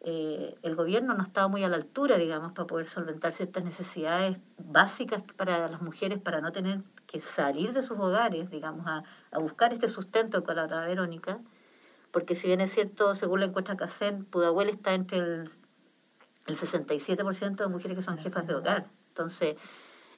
eh, 0.00 0.56
el 0.62 0.76
gobierno 0.76 1.14
no 1.14 1.24
estaba 1.24 1.48
muy 1.48 1.64
a 1.64 1.68
la 1.68 1.76
altura, 1.76 2.16
digamos, 2.16 2.52
para 2.52 2.66
poder 2.66 2.86
solventar 2.86 3.34
ciertas 3.34 3.64
necesidades 3.64 4.38
básicas 4.58 5.22
para 5.36 5.68
las 5.68 5.82
mujeres, 5.82 6.20
para 6.20 6.40
no 6.40 6.52
tener 6.52 6.82
que 7.06 7.20
salir 7.34 7.72
de 7.72 7.82
sus 7.82 7.98
hogares, 7.98 8.50
digamos, 8.50 8.86
a, 8.86 9.02
a 9.32 9.38
buscar 9.38 9.72
este 9.72 9.88
sustento 9.88 10.44
con 10.44 10.56
la 10.56 10.66
Verónica, 10.66 11.40
porque 12.12 12.36
si 12.36 12.46
bien 12.46 12.60
es 12.60 12.72
cierto, 12.72 13.14
según 13.14 13.40
la 13.40 13.46
encuesta 13.46 13.76
CACEN, 13.76 14.24
Pudahuel 14.24 14.68
está 14.68 14.94
entre 14.94 15.18
el, 15.18 15.50
el 16.46 16.56
67% 16.56 17.56
de 17.56 17.68
mujeres 17.68 17.96
que 17.96 18.02
son 18.02 18.18
jefas 18.18 18.46
de 18.46 18.54
hogar. 18.54 18.86
Entonces, 19.08 19.56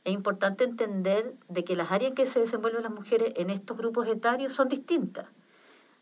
es 0.04 0.12
importante 0.12 0.64
entender 0.64 1.34
de 1.49 1.64
que 1.64 1.76
las 1.76 1.90
áreas 1.90 2.10
en 2.10 2.14
que 2.14 2.26
se 2.26 2.40
desenvuelven 2.40 2.84
las 2.84 2.92
mujeres 2.92 3.32
en 3.37 3.50
estos 3.50 3.76
grupos 3.76 4.06
etarios 4.06 4.54
son 4.54 4.68
distintas. 4.68 5.26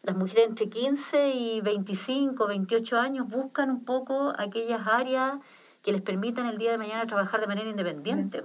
Las 0.03 0.17
mujeres 0.17 0.47
entre 0.49 0.69
15 0.69 1.31
y 1.31 1.61
25, 1.61 2.47
28 2.47 2.99
años 2.99 3.29
buscan 3.29 3.71
un 3.71 3.85
poco 3.85 4.33
aquellas 4.39 4.87
áreas 4.87 5.39
que 5.83 5.93
les 5.93 6.03
permitan 6.03 6.47
el 6.47 6.59
día 6.59 6.71
de 6.71 6.79
mañana 6.79 7.07
trabajar 7.07 7.41
de 7.41 7.47
manera 7.47 7.69
independiente 7.69 8.43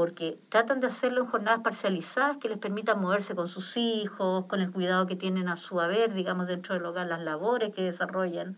porque 0.00 0.38
tratan 0.48 0.80
de 0.80 0.86
hacerlo 0.86 1.22
en 1.22 1.26
jornadas 1.26 1.60
parcializadas 1.60 2.38
que 2.38 2.48
les 2.48 2.56
permitan 2.56 3.00
moverse 3.00 3.34
con 3.34 3.48
sus 3.48 3.76
hijos, 3.76 4.46
con 4.46 4.60
el 4.60 4.70
cuidado 4.70 5.06
que 5.06 5.14
tienen 5.14 5.46
a 5.46 5.56
su 5.56 5.78
haber, 5.78 6.14
digamos, 6.14 6.46
dentro 6.46 6.74
del 6.74 6.86
hogar, 6.86 7.06
las 7.06 7.20
labores 7.20 7.74
que 7.74 7.82
desarrollan. 7.82 8.56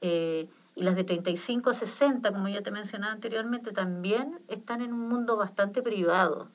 Eh, 0.00 0.48
y 0.74 0.82
las 0.82 0.96
de 0.96 1.04
35 1.04 1.70
a 1.70 1.74
60, 1.74 2.32
como 2.32 2.48
ya 2.48 2.62
te 2.62 2.72
mencionaba 2.72 3.12
anteriormente, 3.12 3.70
también 3.70 4.40
están 4.48 4.82
en 4.82 4.92
un 4.92 5.08
mundo 5.08 5.36
bastante 5.36 5.80
privado. 5.80 6.48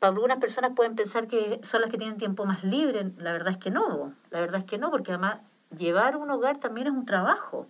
Algunas 0.00 0.38
personas 0.38 0.72
pueden 0.74 0.96
pensar 0.96 1.26
que 1.26 1.60
son 1.64 1.82
las 1.82 1.90
que 1.90 1.98
tienen 1.98 2.18
tiempo 2.18 2.44
más 2.46 2.64
libre, 2.64 3.12
la 3.18 3.32
verdad 3.32 3.52
es 3.52 3.58
que 3.58 3.70
no, 3.70 4.14
la 4.30 4.40
verdad 4.40 4.60
es 4.60 4.66
que 4.66 4.78
no, 4.78 4.90
porque 4.90 5.12
además 5.12 5.40
llevar 5.76 6.16
un 6.16 6.30
hogar 6.30 6.58
también 6.58 6.86
es 6.88 6.92
un 6.92 7.06
trabajo. 7.06 7.66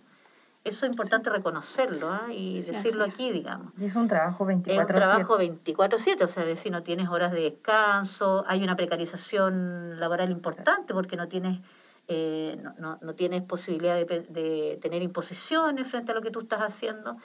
Eso 0.63 0.85
es 0.85 0.91
importante 0.91 1.29
reconocerlo 1.31 2.11
¿ah? 2.11 2.27
y 2.31 2.61
decirlo 2.61 3.03
aquí, 3.03 3.31
digamos. 3.31 3.73
Y 3.79 3.85
es 3.85 3.95
un 3.95 4.07
trabajo 4.07 4.45
24/7. 4.45 4.71
Es 4.71 4.79
un 4.79 4.87
trabajo 4.87 5.37
24/7, 5.39 6.23
o 6.23 6.27
sea, 6.27 6.55
si 6.57 6.69
no 6.69 6.83
tienes 6.83 7.09
horas 7.09 7.31
de 7.31 7.41
descanso, 7.41 8.45
hay 8.47 8.63
una 8.63 8.75
precarización 8.75 9.99
laboral 9.99 10.29
importante 10.29 10.93
porque 10.93 11.17
no 11.17 11.27
tienes 11.27 11.59
eh, 12.07 12.57
no, 12.61 12.73
no, 12.77 12.99
no, 13.01 13.13
tienes 13.15 13.43
posibilidad 13.43 13.95
de, 13.95 14.25
de, 14.29 14.79
tener 14.81 15.01
imposiciones 15.01 15.87
frente 15.87 16.11
a 16.11 16.15
lo 16.15 16.21
que 16.21 16.31
tú 16.31 16.41
estás 16.41 16.59
haciendo. 16.59 17.17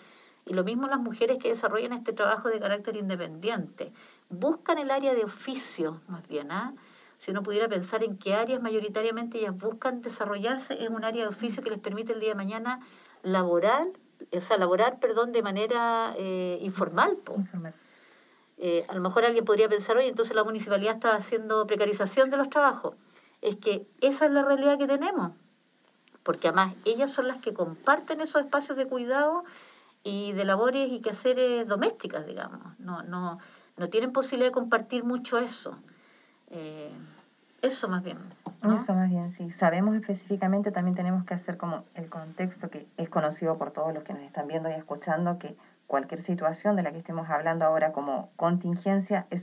Y 0.47 0.55
lo 0.55 0.63
mismo 0.63 0.87
las 0.87 1.01
mujeres 1.01 1.39
que 1.43 1.49
desarrollan 1.49 1.93
este 1.93 2.13
trabajo 2.13 2.49
de 2.49 2.61
carácter 2.61 2.97
independiente. 2.97 3.93
Buscan 4.31 4.79
el 4.79 4.93
área 4.93 5.13
de 5.13 5.25
oficio, 5.25 6.01
más 6.07 6.27
bien, 6.29 6.53
¿ah? 6.53 6.73
Si 7.19 7.33
uno 7.33 7.43
pudiera 7.43 7.69
pensar 7.69 8.05
en 8.05 8.17
qué 8.17 8.35
áreas 8.35 8.63
mayoritariamente 8.63 9.39
ellas 9.39 9.57
buscan 9.57 10.03
desarrollarse, 10.03 10.83
es 10.83 10.89
un 10.89 11.05
área 11.05 11.25
de 11.25 11.31
oficio 11.31 11.63
que 11.63 11.71
les 11.71 11.81
permite 11.81 12.13
el 12.13 12.21
día 12.21 12.31
de 12.31 12.35
mañana 12.37 12.81
laboral, 13.23 13.93
o 14.31 14.41
sea, 14.43 14.57
laborar, 14.57 15.01
perdón, 15.01 15.33
de 15.33 15.43
manera 15.43 16.15
eh, 16.17 16.59
informal. 16.61 17.19
Eh, 18.59 18.87
a 18.89 18.95
lo 18.95 19.01
mejor 19.01 19.25
alguien 19.25 19.45
podría 19.45 19.69
pensar, 19.69 19.97
oye, 19.97 20.09
entonces 20.09 20.37
la 20.37 20.45
municipalidad 20.45 20.95
está 20.95 21.17
haciendo 21.17 21.67
precarización 21.67 22.31
de 22.31 22.37
los 22.37 22.49
trabajos. 22.51 22.95
Es 23.43 23.57
que 23.57 23.87
esa 24.01 24.27
es 24.27 24.31
la 24.31 24.45
realidad 24.45 24.79
que 24.79 24.87
tenemos, 24.87 25.33
porque 26.23 26.49
además 26.49 26.75
ellas 26.85 27.13
son 27.13 27.29
las 27.29 27.39
que 27.39 27.53
comparten 27.53 28.21
esos 28.21 28.43
espacios 28.45 28.77
de 28.79 28.87
cuidado 28.87 29.45
y 30.07 30.33
de 30.33 30.45
labores 30.45 30.93
y 30.93 31.01
quehaceres 31.01 31.67
domésticas, 31.67 32.25
digamos. 32.27 32.79
No, 32.79 33.03
no, 33.03 33.41
no 33.77 33.89
tienen 33.89 34.13
posibilidad 34.13 34.51
de 34.51 34.55
compartir 34.55 35.03
mucho 35.03 35.37
eso. 35.37 35.77
Eh, 36.49 36.93
eso 37.61 37.89
más 37.89 38.05
bien. 38.05 38.19
Eso 38.63 38.95
más 38.95 39.11
bien, 39.11 39.33
sí. 39.33 39.51
Sabemos 39.59 39.97
específicamente, 39.97 40.71
también 40.71 40.95
tenemos 40.95 41.25
que 41.25 41.35
hacer 41.35 41.57
como 41.57 41.85
el 41.95 42.09
contexto 42.09 42.71
que 42.71 42.87
es 42.97 43.09
conocido 43.09 43.59
por 43.59 43.73
todos 43.73 43.93
los 43.93 44.05
que 44.05 44.13
nos 44.13 44.23
están 44.23 44.47
viendo 44.47 44.71
y 44.71 44.75
escuchando, 44.75 45.41
que 45.41 45.57
cualquier 45.89 46.23
situación 46.23 46.77
de 46.77 46.85
la 46.85 46.93
que 46.93 46.99
estemos 46.99 47.29
hablando 47.29 47.65
ahora 47.65 47.91
como 47.91 48.31
contingencia 48.37 49.27
es 49.31 49.43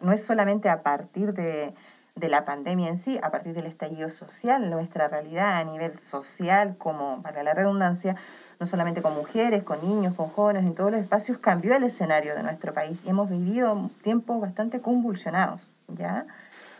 no 0.00 0.12
es 0.12 0.24
solamente 0.24 0.70
a 0.70 0.82
partir 0.82 1.34
de, 1.34 1.74
de 2.14 2.28
la 2.30 2.46
pandemia 2.46 2.88
en 2.88 3.04
sí, 3.04 3.18
a 3.22 3.30
partir 3.30 3.52
del 3.52 3.66
estallido 3.66 4.08
social, 4.08 4.70
nuestra 4.70 5.08
realidad 5.08 5.56
a 5.56 5.64
nivel 5.64 5.98
social, 5.98 6.76
como 6.78 7.20
para 7.22 7.42
la 7.42 7.52
redundancia, 7.52 8.16
no 8.60 8.66
solamente 8.66 9.02
con 9.02 9.14
mujeres, 9.14 9.62
con 9.62 9.80
niños, 9.80 10.14
con 10.14 10.28
jóvenes, 10.30 10.64
en 10.64 10.74
todos 10.74 10.90
los 10.90 11.00
espacios, 11.00 11.38
cambió 11.38 11.74
el 11.76 11.84
escenario 11.84 12.34
de 12.34 12.42
nuestro 12.42 12.74
país 12.74 12.98
y 13.04 13.08
hemos 13.08 13.30
vivido 13.30 13.90
tiempos 14.02 14.40
bastante 14.40 14.80
convulsionados, 14.80 15.70
¿ya? 15.88 16.26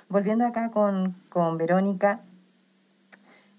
volviendo 0.08 0.46
acá 0.46 0.70
con, 0.70 1.14
con 1.28 1.58
Verónica, 1.58 2.20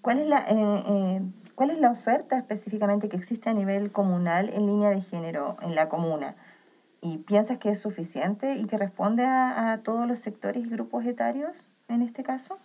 ¿cuál 0.02 0.18
es, 0.18 0.26
la, 0.28 0.40
eh, 0.48 0.84
eh, 0.86 1.22
¿cuál 1.54 1.70
es 1.70 1.78
la 1.78 1.92
oferta 1.92 2.38
específicamente 2.38 3.08
que 3.08 3.16
existe 3.16 3.50
a 3.50 3.54
nivel 3.54 3.92
comunal 3.92 4.50
en 4.50 4.66
línea 4.66 4.90
de 4.90 5.00
género 5.02 5.56
en 5.62 5.74
la 5.74 5.88
comuna? 5.88 6.34
¿Y 7.00 7.18
piensas 7.18 7.58
que 7.58 7.70
es 7.70 7.80
suficiente 7.80 8.56
y 8.56 8.66
que 8.66 8.76
responde 8.76 9.24
a, 9.24 9.72
a 9.72 9.78
todos 9.78 10.06
los 10.06 10.18
sectores 10.18 10.66
y 10.66 10.68
grupos 10.68 11.06
etarios 11.06 11.66
en 11.88 12.02
este 12.02 12.22
caso? 12.22 12.58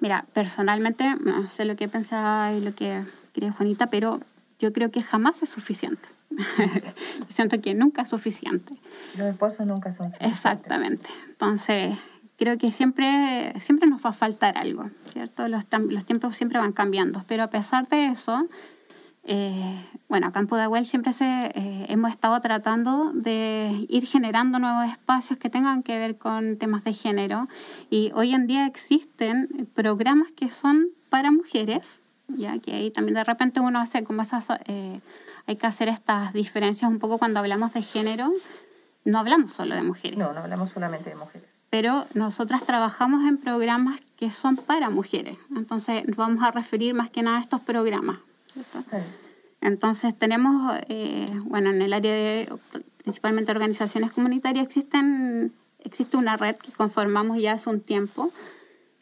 Mira, 0.00 0.24
personalmente, 0.32 1.04
no 1.22 1.48
sé 1.50 1.64
lo 1.64 1.76
que 1.76 1.88
pensaba 1.88 2.52
y 2.52 2.60
lo 2.60 2.74
que 2.74 3.04
quería 3.32 3.52
Juanita, 3.52 3.88
pero 3.88 4.20
yo 4.58 4.72
creo 4.72 4.90
que 4.90 5.02
jamás 5.02 5.42
es 5.42 5.50
suficiente. 5.50 6.08
siento 7.30 7.60
que 7.60 7.74
nunca 7.74 8.02
es 8.02 8.08
suficiente. 8.08 8.74
Los 9.16 9.28
esfuerzos 9.28 9.66
nunca 9.66 9.92
son 9.92 10.10
suficientes. 10.10 10.38
Exactamente. 10.38 11.08
Entonces, 11.28 11.98
creo 12.38 12.56
que 12.56 12.72
siempre, 12.72 13.54
siempre 13.66 13.88
nos 13.88 14.04
va 14.04 14.10
a 14.10 14.14
faltar 14.14 14.56
algo, 14.56 14.90
¿cierto? 15.12 15.46
Los, 15.48 15.64
los 15.88 16.06
tiempos 16.06 16.36
siempre 16.36 16.58
van 16.58 16.72
cambiando, 16.72 17.24
pero 17.28 17.42
a 17.42 17.50
pesar 17.50 17.88
de 17.88 18.06
eso, 18.06 18.48
eh, 19.24 19.84
bueno, 20.08 20.28
acá 20.28 20.40
en 20.40 20.46
Pudahuel 20.46 20.86
siempre 20.86 21.12
se, 21.12 21.24
eh, 21.24 21.86
hemos 21.88 22.10
estado 22.10 22.40
tratando 22.40 23.12
de 23.12 23.86
ir 23.88 24.06
generando 24.06 24.58
nuevos 24.58 24.90
espacios 24.90 25.38
que 25.38 25.50
tengan 25.50 25.82
que 25.82 25.98
ver 25.98 26.16
con 26.16 26.56
temas 26.58 26.84
de 26.84 26.94
género 26.94 27.46
y 27.90 28.10
hoy 28.14 28.32
en 28.32 28.46
día 28.46 28.66
existen 28.66 29.68
programas 29.74 30.30
que 30.32 30.50
son 30.50 30.88
para 31.10 31.30
mujeres, 31.30 31.86
ya 32.28 32.58
que 32.58 32.72
ahí 32.72 32.90
también 32.90 33.14
de 33.14 33.24
repente 33.24 33.60
uno 33.60 33.80
hace 33.80 34.04
como 34.04 34.22
esas, 34.22 34.44
eh, 34.66 35.00
hay 35.46 35.56
que 35.56 35.66
hacer 35.66 35.88
estas 35.88 36.32
diferencias 36.32 36.90
un 36.90 36.98
poco 36.98 37.18
cuando 37.18 37.40
hablamos 37.40 37.74
de 37.74 37.82
género, 37.82 38.32
no 39.04 39.18
hablamos 39.18 39.52
solo 39.52 39.74
de 39.74 39.82
mujeres. 39.82 40.18
No, 40.18 40.32
no 40.32 40.40
hablamos 40.40 40.70
solamente 40.70 41.10
de 41.10 41.16
mujeres 41.16 41.48
pero 41.70 42.06
nosotras 42.14 42.64
trabajamos 42.66 43.22
en 43.28 43.38
programas 43.38 44.00
que 44.16 44.32
son 44.32 44.56
para 44.56 44.90
mujeres. 44.90 45.38
Entonces, 45.54 46.02
vamos 46.16 46.42
a 46.42 46.50
referir 46.50 46.94
más 46.94 47.10
que 47.10 47.22
nada 47.22 47.38
a 47.38 47.42
estos 47.42 47.60
programas. 47.60 48.18
Entonces, 49.60 50.18
tenemos, 50.18 50.78
eh, 50.88 51.30
bueno, 51.44 51.70
en 51.70 51.82
el 51.82 51.92
área 51.92 52.12
de 52.12 52.48
principalmente 53.02 53.52
organizaciones 53.52 54.12
comunitarias, 54.12 54.66
existen, 54.66 55.52
existe 55.80 56.16
una 56.16 56.36
red 56.36 56.56
que 56.56 56.72
conformamos 56.72 57.40
ya 57.40 57.52
hace 57.52 57.68
un 57.68 57.80
tiempo, 57.80 58.32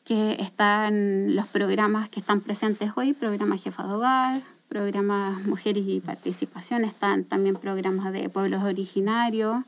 que 0.04 0.36
está 0.40 0.88
en 0.88 1.36
los 1.36 1.46
programas 1.48 2.08
que 2.08 2.20
están 2.20 2.40
presentes 2.40 2.90
hoy, 2.96 3.12
programas 3.12 3.62
Jefa 3.62 3.86
de 3.86 3.92
Hogar, 3.92 4.42
programas 4.68 5.44
Mujeres 5.44 5.84
y 5.86 6.00
Participación, 6.00 6.84
están 6.84 7.24
también 7.24 7.56
programas 7.56 8.12
de 8.12 8.28
pueblos 8.28 8.62
originarios, 8.64 9.64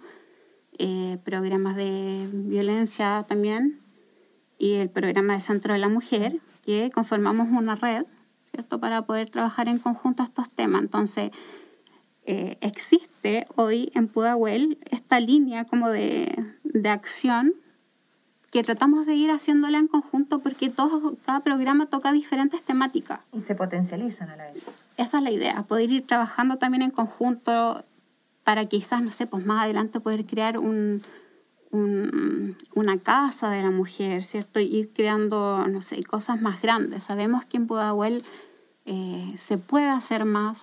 eh, 0.78 1.18
programas 1.24 1.76
de 1.76 2.28
violencia 2.32 3.24
también 3.28 3.80
y 4.58 4.74
el 4.74 4.88
programa 4.88 5.34
de 5.34 5.42
Centro 5.42 5.72
de 5.74 5.78
la 5.78 5.88
Mujer, 5.88 6.40
que 6.64 6.90
conformamos 6.90 7.48
una 7.48 7.74
red, 7.74 8.04
¿cierto?, 8.52 8.80
para 8.80 9.02
poder 9.02 9.30
trabajar 9.30 9.68
en 9.68 9.78
conjunto 9.78 10.22
estos 10.22 10.50
temas. 10.50 10.82
Entonces, 10.82 11.30
eh, 12.24 12.58
existe 12.60 13.46
hoy 13.56 13.90
en 13.94 14.08
Pudahuel 14.08 14.78
esta 14.90 15.18
línea 15.20 15.64
como 15.64 15.88
de, 15.88 16.44
de, 16.64 16.88
acción 16.88 17.54
que 18.52 18.62
tratamos 18.62 19.06
de 19.06 19.14
ir 19.14 19.30
haciéndola 19.30 19.78
en 19.78 19.88
conjunto 19.88 20.40
porque 20.40 20.70
todo, 20.70 21.16
cada 21.24 21.40
programa 21.40 21.86
toca 21.86 22.12
diferentes 22.12 22.62
temáticas. 22.62 23.20
Y 23.32 23.40
se 23.42 23.54
potencializan 23.54 24.28
a 24.30 24.36
la 24.36 24.52
vez. 24.52 24.62
Esa 24.96 25.18
es 25.18 25.22
la 25.22 25.30
idea, 25.30 25.62
poder 25.62 25.90
ir 25.90 26.06
trabajando 26.06 26.56
también 26.58 26.82
en 26.82 26.90
conjunto 26.90 27.84
para 28.44 28.66
quizás, 28.66 29.02
no 29.02 29.12
sé, 29.12 29.26
pues 29.26 29.46
más 29.46 29.64
adelante 29.64 30.00
poder 30.00 30.26
crear 30.26 30.58
un, 30.58 31.02
una 31.72 32.98
casa 32.98 33.50
de 33.50 33.62
la 33.62 33.70
mujer, 33.70 34.24
¿cierto? 34.24 34.58
Ir 34.60 34.90
creando, 34.92 35.66
no 35.68 35.82
sé, 35.82 36.02
cosas 36.02 36.40
más 36.40 36.60
grandes. 36.60 37.04
Sabemos 37.04 37.44
que 37.44 37.58
en 37.58 37.66
Pudahuel 37.66 38.24
eh, 38.86 39.36
se 39.46 39.56
puede 39.56 39.88
hacer 39.88 40.24
más 40.24 40.58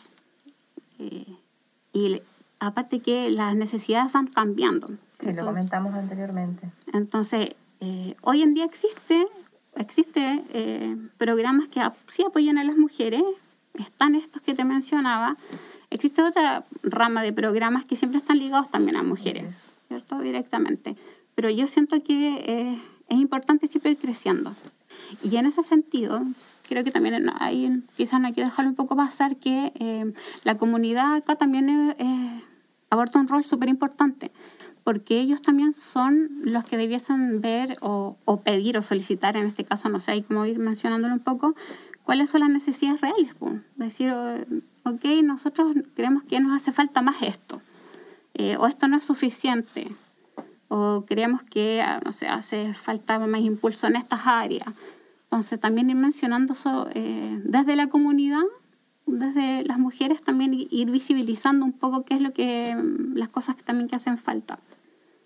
eh, 1.00 1.38
y 1.94 2.22
aparte 2.60 3.00
que 3.00 3.30
las 3.30 3.56
necesidades 3.56 4.12
van 4.12 4.28
cambiando. 4.28 4.90
Sí, 5.20 5.34
lo 5.34 5.46
comentamos 5.46 5.94
anteriormente. 5.94 6.70
Entonces, 6.94 7.56
eh, 7.80 8.16
hoy 8.22 8.42
en 8.42 8.54
día 8.54 8.66
existe, 8.66 9.28
existe 9.76 10.44
eh, 10.54 10.96
programas 11.18 11.68
que 11.70 11.82
sí 12.12 12.24
apoyan 12.24 12.58
a 12.58 12.64
las 12.64 12.78
mujeres, 12.78 13.24
están 13.74 14.16
estos 14.16 14.42
que 14.42 14.54
te 14.54 14.64
mencionaba, 14.64 15.38
existe 15.90 16.22
otra 16.24 16.66
rama 16.84 17.22
de 17.24 17.34
programas 17.34 17.86
que 17.86 17.98
siempre 17.98 18.20
están 18.20 18.40
ligados 18.40 18.70
también 18.72 18.98
a 18.98 19.04
mujeres, 19.04 19.56
Directamente. 20.22 20.96
Pero 21.36 21.50
yo 21.50 21.68
siento 21.68 22.02
que 22.04 22.36
eh, 22.38 22.82
es 23.10 23.18
importante 23.18 23.68
siempre 23.68 23.92
ir 23.92 23.98
creciendo. 23.98 24.56
Y 25.22 25.36
en 25.38 25.46
ese 25.46 25.64
sentido, 25.64 26.22
creo 26.68 26.84
que 26.84 26.92
también 26.92 27.30
ahí 27.40 27.84
quizás 27.96 28.20
no 28.20 28.28
hay 28.28 28.34
que 28.34 28.44
dejarlo 28.44 28.72
un 28.72 28.76
poco 28.76 28.96
pasar 28.96 29.38
que 29.38 29.72
eh, 29.76 30.14
la 30.44 30.58
comunidad 30.58 31.16
acá 31.16 31.36
también 31.36 31.96
eh, 31.98 32.44
un 32.92 33.28
rol 33.28 33.46
súper 33.46 33.70
importante 33.70 34.32
porque 34.88 35.20
ellos 35.20 35.42
también 35.42 35.76
son 35.92 36.30
los 36.44 36.64
que 36.64 36.78
debiesen 36.78 37.42
ver 37.42 37.76
o, 37.82 38.16
pedir 38.46 38.78
o 38.78 38.82
solicitar, 38.82 39.36
en 39.36 39.48
este 39.48 39.66
caso, 39.66 39.90
no 39.90 40.00
sé, 40.00 40.12
hay 40.12 40.22
como 40.22 40.46
ir 40.46 40.60
mencionándolo 40.60 41.14
un 41.14 41.20
poco, 41.20 41.56
cuáles 42.04 42.30
son 42.30 42.40
las 42.40 42.50
necesidades 42.50 43.02
reales. 43.02 43.36
Decir, 43.76 44.14
ok, 44.86 45.04
nosotros 45.26 45.76
creemos 45.94 46.24
que 46.24 46.40
nos 46.40 46.56
hace 46.56 46.72
falta 46.72 47.02
más 47.02 47.22
esto, 47.22 47.62
eh, 48.38 48.56
o 48.58 48.68
esto 48.68 48.88
no 48.88 48.98
es 48.98 49.04
suficiente, 49.04 49.96
o 50.68 51.06
creemos 51.08 51.42
que, 51.44 51.82
ah, 51.82 52.00
no 52.06 52.14
sé, 52.14 52.28
hace 52.28 52.74
falta 52.86 53.18
más 53.20 53.42
impulso 53.42 53.88
en 53.88 53.96
estas 53.96 54.22
áreas. 54.26 54.68
Entonces, 55.24 55.60
también 55.60 55.90
ir 55.90 55.96
mencionando 55.96 56.54
eso 56.54 56.88
eh, 56.94 57.42
desde 57.44 57.76
la 57.76 57.88
comunidad, 57.88 58.44
desde 59.08 59.64
las 59.64 59.80
mujeres, 59.80 60.22
también 60.22 60.52
ir 60.54 60.92
visibilizando 60.92 61.66
un 61.66 61.74
poco 61.74 62.06
qué 62.06 62.14
es 62.14 62.22
lo 62.22 62.32
que, 62.32 62.76
las 63.16 63.30
cosas 63.30 63.56
que 63.56 63.64
también 63.64 63.90
que 63.90 63.96
hacen 63.96 64.20
falta. 64.20 64.60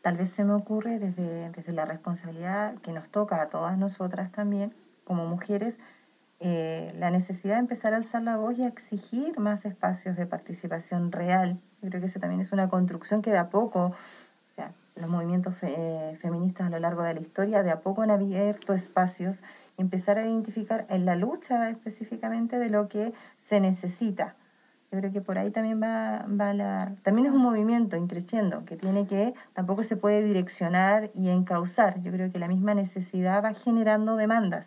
Tal 0.02 0.18
vez 0.18 0.32
se 0.32 0.44
me 0.44 0.54
ocurre 0.54 0.98
desde, 0.98 1.52
desde 1.52 1.74
la 1.74 1.86
responsabilidad 1.86 2.76
que 2.82 2.94
nos 2.94 3.10
toca 3.10 3.42
a 3.42 3.50
todas 3.50 3.78
nosotras 3.78 4.32
también, 4.32 4.74
como 5.04 5.28
mujeres, 5.28 5.76
eh, 6.44 6.92
la 6.98 7.12
necesidad 7.12 7.54
de 7.54 7.60
empezar 7.60 7.94
a 7.94 7.98
alzar 7.98 8.24
la 8.24 8.36
voz 8.36 8.58
y 8.58 8.64
a 8.64 8.68
exigir 8.68 9.40
más 9.40 9.64
espacios 9.64 10.18
de 10.18 10.26
participación 10.26 11.12
real. 11.12 11.60
Yo 11.84 11.90
creo 11.90 12.02
que 12.02 12.08
eso 12.08 12.20
también 12.20 12.42
es 12.42 12.52
una 12.52 12.68
construcción 12.68 13.22
que 13.22 13.30
de 13.30 13.38
a 13.38 13.50
poco, 13.50 13.94
o 14.58 15.00
los 15.00 15.10
movimientos 15.10 15.54
eh, 15.62 16.18
feministas 16.22 16.68
a 16.68 16.70
lo 16.72 16.80
largo 16.80 17.04
de 17.04 17.14
la 17.14 17.20
historia, 17.22 17.64
de 17.64 17.72
a 17.72 17.82
poco 17.82 18.02
han 18.02 18.12
abierto 18.12 18.74
espacios 18.74 19.38
y 19.78 19.82
empezar 19.82 20.18
a 20.18 20.26
identificar 20.26 20.86
en 20.90 21.06
la 21.06 21.16
lucha 21.16 21.70
específicamente 21.70 22.58
de 22.58 22.70
lo 22.70 22.88
que 22.90 23.14
se 23.48 23.60
necesita. 23.60 24.36
Yo 24.92 25.00
creo 25.00 25.14
que 25.14 25.22
por 25.22 25.38
ahí 25.38 25.52
también 25.52 25.82
va. 25.82 26.26
También 27.04 27.28
es 27.28 27.32
un 27.32 27.42
movimiento 27.42 27.96
increciendo, 27.96 28.66
que 28.66 28.76
tiene 28.76 29.08
que, 29.08 29.34
tampoco 29.54 29.84
se 29.84 29.96
puede 29.96 30.22
direccionar 30.24 31.12
y 31.14 31.30
encauzar. 31.30 32.02
Yo 32.02 32.12
creo 32.12 32.32
que 32.32 32.40
la 32.40 32.50
misma 32.50 32.74
necesidad 32.74 33.44
va 33.44 33.54
generando 33.54 34.18
demandas. 34.18 34.66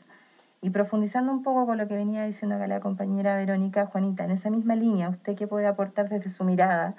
Y 0.64 0.70
profundizando 0.70 1.30
un 1.30 1.42
poco 1.42 1.66
con 1.66 1.76
lo 1.76 1.86
que 1.86 1.94
venía 1.94 2.24
diciendo 2.24 2.56
acá 2.56 2.66
la 2.66 2.80
compañera 2.80 3.36
Verónica, 3.36 3.84
Juanita, 3.84 4.24
en 4.24 4.30
esa 4.30 4.48
misma 4.48 4.74
línea, 4.74 5.10
¿usted 5.10 5.36
qué 5.36 5.46
puede 5.46 5.66
aportar 5.66 6.08
desde 6.08 6.30
su 6.30 6.42
mirada? 6.42 6.94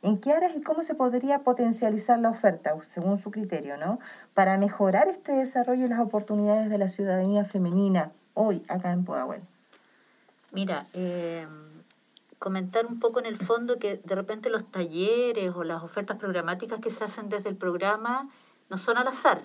¿En 0.00 0.16
qué 0.22 0.32
áreas 0.32 0.56
y 0.56 0.62
cómo 0.62 0.84
se 0.84 0.94
podría 0.94 1.40
potencializar 1.40 2.18
la 2.18 2.30
oferta, 2.30 2.74
según 2.94 3.18
su 3.18 3.30
criterio, 3.30 3.76
¿no? 3.76 3.98
para 4.32 4.56
mejorar 4.56 5.08
este 5.08 5.32
desarrollo 5.32 5.84
y 5.84 5.88
las 5.90 6.00
oportunidades 6.00 6.70
de 6.70 6.78
la 6.78 6.88
ciudadanía 6.88 7.44
femenina 7.44 8.10
hoy 8.32 8.62
acá 8.68 8.90
en 8.90 9.04
Pudahuel? 9.04 9.42
Mira, 10.52 10.86
eh, 10.94 11.46
comentar 12.38 12.86
un 12.86 13.00
poco 13.00 13.20
en 13.20 13.26
el 13.26 13.36
fondo 13.36 13.78
que 13.78 13.98
de 14.02 14.14
repente 14.14 14.48
los 14.48 14.64
talleres 14.72 15.54
o 15.54 15.62
las 15.62 15.82
ofertas 15.82 16.16
programáticas 16.16 16.80
que 16.80 16.90
se 16.90 17.04
hacen 17.04 17.28
desde 17.28 17.50
el 17.50 17.56
programa 17.56 18.30
no 18.70 18.78
son 18.78 18.96
al 18.96 19.08
azar 19.08 19.42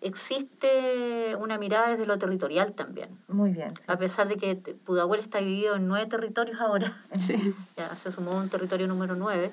existe 0.00 1.36
una 1.36 1.58
mirada 1.58 1.90
desde 1.90 2.06
lo 2.06 2.18
territorial 2.18 2.74
también. 2.74 3.18
Muy 3.28 3.52
bien. 3.52 3.74
A 3.86 3.96
pesar 3.98 4.28
de 4.28 4.36
que 4.36 4.56
Pudahuel 4.56 5.20
está 5.20 5.38
dividido 5.38 5.76
en 5.76 5.88
nueve 5.88 6.06
territorios 6.08 6.60
ahora, 6.60 7.04
ya 7.76 7.94
se 7.96 8.12
sumó 8.12 8.32
un 8.32 8.48
territorio 8.48 8.86
número 8.86 9.14
nueve, 9.14 9.50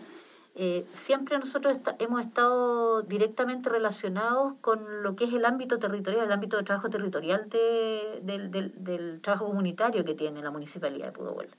eh, 0.59 0.87
siempre 1.05 1.37
nosotros 1.37 1.77
hemos 1.99 2.25
estado 2.25 3.03
directamente 3.03 3.69
relacionados 3.69 4.55
con 4.61 5.03
lo 5.03 5.15
que 5.15 5.25
es 5.25 5.33
el 5.33 5.45
ámbito 5.45 5.77
territorial, 5.77 6.25
el 6.25 6.31
ámbito 6.31 6.57
de 6.57 6.63
trabajo 6.63 6.89
territorial 6.89 7.47
de, 7.49 8.21
del, 8.23 8.49
del, 8.49 8.73
del 8.83 9.21
trabajo 9.21 9.45
comunitario 9.45 10.03
que 10.03 10.15
tiene 10.15 10.41
la 10.41 10.49
municipalidad 10.49 11.07
de 11.07 11.11
Pudahuel. 11.11 11.49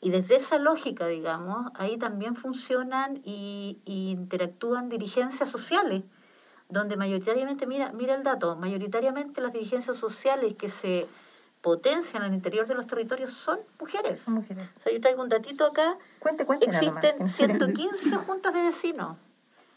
Y 0.00 0.10
desde 0.10 0.36
esa 0.36 0.58
lógica, 0.58 1.06
digamos, 1.06 1.72
ahí 1.74 1.96
también 1.96 2.36
funcionan 2.36 3.20
y, 3.24 3.78
y 3.84 4.10
interactúan 4.10 4.88
dirigencias 4.88 5.50
sociales 5.50 6.04
donde 6.72 6.96
mayoritariamente, 6.96 7.66
mira, 7.66 7.92
mira 7.92 8.14
el 8.14 8.22
dato, 8.22 8.56
mayoritariamente 8.56 9.40
las 9.40 9.52
dirigencias 9.52 9.96
sociales 9.98 10.54
que 10.54 10.70
se 10.70 11.06
potencian 11.60 12.22
al 12.22 12.32
interior 12.32 12.66
de 12.66 12.74
los 12.74 12.86
territorios 12.86 13.32
son 13.32 13.60
mujeres. 13.78 14.20
Son 14.20 14.34
mujeres. 14.34 14.68
O 14.76 14.80
sea, 14.80 14.92
yo 14.92 15.00
traigo 15.00 15.22
un 15.22 15.28
datito 15.28 15.66
acá. 15.66 15.96
Cuente, 16.18 16.44
cuente 16.46 16.66
Existen 16.66 17.28
115 17.28 18.16
juntas 18.16 18.54
de 18.54 18.62
vecinos. 18.62 19.16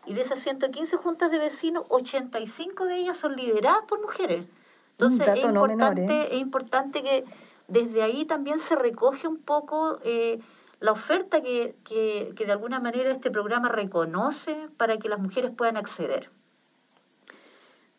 Y 0.05 0.13
de 0.13 0.21
esas 0.21 0.41
115 0.41 0.97
juntas 0.97 1.31
de 1.31 1.37
vecinos, 1.37 1.85
85 1.89 2.85
de 2.85 2.95
ellas 2.95 3.17
son 3.17 3.35
lideradas 3.35 3.83
por 3.87 4.01
mujeres. 4.01 4.47
Entonces 4.91 5.27
es 5.27 5.43
importante, 5.43 6.21
¿eh? 6.21 6.27
es 6.31 6.39
importante 6.39 7.03
que 7.03 7.25
desde 7.67 8.01
ahí 8.03 8.25
también 8.25 8.59
se 8.59 8.75
recoge 8.75 9.27
un 9.27 9.37
poco 9.37 9.99
eh, 10.03 10.39
la 10.79 10.93
oferta 10.93 11.41
que, 11.41 11.75
que, 11.83 12.31
que 12.35 12.45
de 12.45 12.51
alguna 12.51 12.79
manera 12.79 13.11
este 13.11 13.29
programa 13.29 13.67
reconoce 13.67 14.69
para 14.77 14.97
que 14.97 15.09
las 15.09 15.19
mujeres 15.19 15.51
puedan 15.51 15.75
acceder 15.75 16.29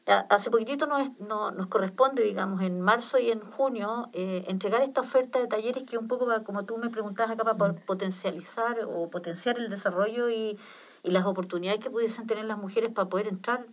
hace 0.06 0.50
poquitito 0.50 0.86
nos, 0.86 1.18
nos 1.18 1.66
corresponde, 1.66 2.22
digamos, 2.22 2.62
en 2.62 2.80
marzo 2.80 3.18
y 3.18 3.30
en 3.30 3.40
junio, 3.40 4.08
eh, 4.12 4.44
entregar 4.46 4.82
esta 4.82 5.00
oferta 5.00 5.40
de 5.40 5.48
talleres 5.48 5.84
que 5.84 5.98
un 5.98 6.06
poco, 6.06 6.28
como 6.44 6.64
tú 6.64 6.78
me 6.78 6.90
preguntabas 6.90 7.32
acá, 7.32 7.44
para 7.44 7.74
potencializar 7.74 8.78
o 8.86 9.10
potenciar 9.10 9.58
el 9.58 9.68
desarrollo 9.68 10.30
y, 10.30 10.58
y 11.02 11.10
las 11.10 11.26
oportunidades 11.26 11.80
que 11.80 11.90
pudiesen 11.90 12.26
tener 12.26 12.44
las 12.44 12.58
mujeres 12.58 12.92
para 12.92 13.08
poder 13.08 13.26
entrar. 13.26 13.66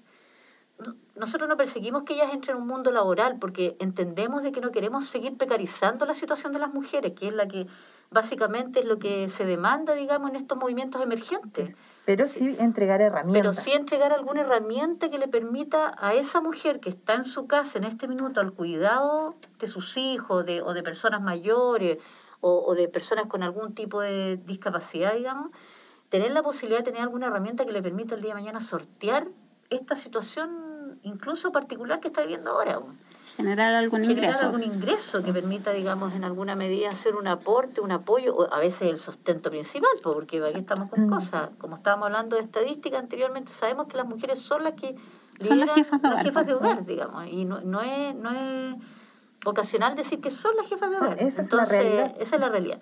Nosotros 1.16 1.48
no 1.48 1.56
perseguimos 1.56 2.04
que 2.04 2.16
ellas 2.16 2.34
entren 2.34 2.58
en 2.58 2.64
un 2.64 2.68
mundo 2.68 2.92
laboral 2.92 3.38
porque 3.40 3.78
entendemos 3.80 4.42
de 4.42 4.52
que 4.52 4.60
no 4.60 4.72
queremos 4.72 5.10
seguir 5.10 5.38
precarizando 5.38 6.06
la 6.06 6.16
situación 6.16 6.52
de 6.52 6.60
las 6.60 6.74
mujeres, 6.74 7.14
que 7.14 7.28
es 7.28 7.34
la 7.34 7.48
que 7.48 7.68
básicamente 8.12 8.80
es 8.80 8.86
lo 8.86 9.00
que 9.00 9.30
se 9.30 9.46
demanda, 9.46 9.94
digamos, 9.94 10.30
en 10.30 10.38
estos 10.38 10.58
movimientos 10.58 11.02
emergentes. 11.02 11.76
Pero 12.06 12.28
sí 12.28 12.56
entregar 12.60 13.02
herramientas. 13.02 13.56
Pero 13.56 13.64
sí 13.64 13.72
entregar 13.72 14.12
alguna 14.12 14.42
herramienta 14.42 15.10
que 15.10 15.18
le 15.18 15.28
permita 15.28 15.96
a 15.98 16.14
esa 16.14 16.42
mujer 16.42 16.80
que 16.80 16.90
está 16.90 17.16
en 17.16 17.24
su 17.24 17.48
casa 17.48 17.78
en 17.78 17.86
este 17.86 18.08
minuto 18.08 18.40
al 18.40 18.54
cuidado 18.54 19.36
de 19.60 19.68
sus 19.68 19.98
hijos 19.98 20.46
de, 20.46 20.62
o 20.62 20.74
de 20.74 20.84
personas 20.84 21.22
mayores 21.22 21.98
o, 22.42 22.64
o 22.66 22.76
de 22.76 22.88
personas 22.88 23.28
con 23.28 23.42
algún 23.42 23.74
tipo 23.74 24.02
de 24.02 24.38
discapacidad, 24.46 25.14
digamos, 25.16 25.52
tener 26.10 26.32
la 26.32 26.44
posibilidad 26.44 26.80
de 26.80 26.86
tener 26.86 27.02
alguna 27.02 27.28
herramienta 27.28 27.66
que 27.66 27.72
le 27.72 27.82
permita 27.82 28.16
el 28.16 28.22
día 28.22 28.36
de 28.36 28.42
mañana 28.42 28.62
sortear 28.62 29.28
esta 29.70 29.96
situación 29.96 31.00
incluso 31.04 31.52
particular 31.52 32.00
que 32.00 32.10
está 32.10 32.22
viviendo 32.22 32.52
ahora 32.52 32.80
generar 33.36 33.74
algún 33.76 34.04
ingreso. 34.04 34.40
algún 34.40 34.64
ingreso 34.64 35.24
que 35.24 35.34
permita, 35.34 35.72
digamos, 35.72 36.14
en 36.14 36.24
alguna 36.24 36.56
medida 36.56 36.90
hacer 36.90 37.16
un 37.16 37.28
aporte, 37.28 37.82
un 37.82 37.92
apoyo, 37.92 38.36
o 38.36 38.54
a 38.54 38.60
veces 38.60 38.82
el 38.84 39.00
sustento 39.00 39.50
principal, 39.50 39.92
porque 40.02 40.44
aquí 40.44 40.60
estamos 40.60 40.90
con 40.90 41.10
cosas. 41.10 41.50
Como 41.58 41.78
estábamos 41.78 42.08
hablando 42.08 42.36
de 42.36 42.44
estadística 42.44 43.00
anteriormente, 43.00 43.52
sabemos 43.60 43.88
que 43.88 43.98
las 43.98 44.06
mujeres 44.06 44.40
son 44.42 44.64
las 44.64 44.74
que 44.74 44.96
son 45.42 45.60
las 45.60 45.74
jefas 45.74 46.02
de 46.02 46.08
hogar, 46.08 46.26
jefas 46.26 46.46
de 46.46 46.54
hogar 46.54 46.86
digamos, 46.86 47.28
y 47.28 47.44
no, 47.44 47.60
no, 47.62 47.82
es, 47.82 48.16
no 48.16 48.32
es 48.32 48.76
ocasional 49.46 49.96
decir 49.96 50.22
que 50.22 50.32
son 50.32 50.56
las 50.56 50.68
jefas 50.68 50.90
de 50.92 50.98
hogar. 50.98 51.22
Esa 51.22 51.42
es 51.42 51.52
la 51.52 51.66
realidad. 51.66 52.16
Esa 52.20 52.36
es 52.36 52.42
la 52.42 52.50
realidad. 52.50 52.80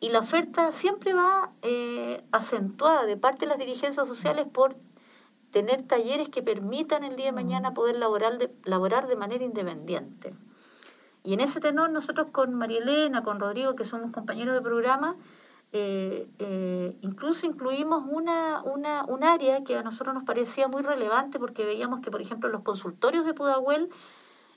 Y 0.00 0.10
la 0.10 0.18
oferta 0.18 0.72
siempre 0.72 1.14
va 1.14 1.50
eh, 1.62 2.22
acentuada 2.30 3.06
de 3.06 3.16
parte 3.16 3.40
de 3.40 3.46
las 3.46 3.58
dirigencias 3.58 4.06
sociales 4.06 4.46
por 4.52 4.76
tener 5.54 5.86
talleres 5.86 6.30
que 6.30 6.42
permitan 6.42 7.04
el 7.04 7.14
día 7.14 7.26
de 7.26 7.32
mañana 7.32 7.70
mm. 7.70 7.74
poder 7.74 7.96
laborar 7.96 8.38
de, 8.38 8.50
laborar 8.64 9.06
de 9.06 9.14
manera 9.14 9.44
independiente. 9.44 10.34
Y 11.22 11.32
en 11.32 11.40
ese 11.40 11.60
tenor 11.60 11.90
nosotros 11.90 12.26
con 12.32 12.54
María 12.54 12.78
Elena, 12.78 13.22
con 13.22 13.38
Rodrigo, 13.38 13.76
que 13.76 13.84
somos 13.84 14.10
compañeros 14.10 14.54
de 14.54 14.62
programa, 14.62 15.14
eh, 15.70 16.26
eh, 16.40 16.96
incluso 17.02 17.46
incluimos 17.46 18.02
una, 18.10 18.64
una, 18.64 19.04
un 19.04 19.22
área 19.22 19.62
que 19.62 19.76
a 19.76 19.82
nosotros 19.84 20.12
nos 20.12 20.24
parecía 20.24 20.66
muy 20.66 20.82
relevante 20.82 21.38
porque 21.38 21.64
veíamos 21.64 22.00
que, 22.00 22.10
por 22.10 22.20
ejemplo, 22.20 22.48
en 22.48 22.54
los 22.54 22.62
consultorios 22.62 23.24
de 23.24 23.34
Pudahuel 23.34 23.90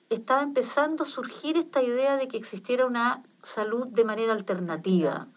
estaba 0.10 0.42
empezando 0.42 1.04
a 1.04 1.08
surgir 1.08 1.58
esta 1.58 1.84
idea 1.84 2.18
de 2.18 2.28
que 2.28 2.38
existiera 2.38 2.88
una 2.88 3.22
salud 3.44 3.88
de 3.88 4.04
manera 4.04 4.34
alternativa 4.34 5.28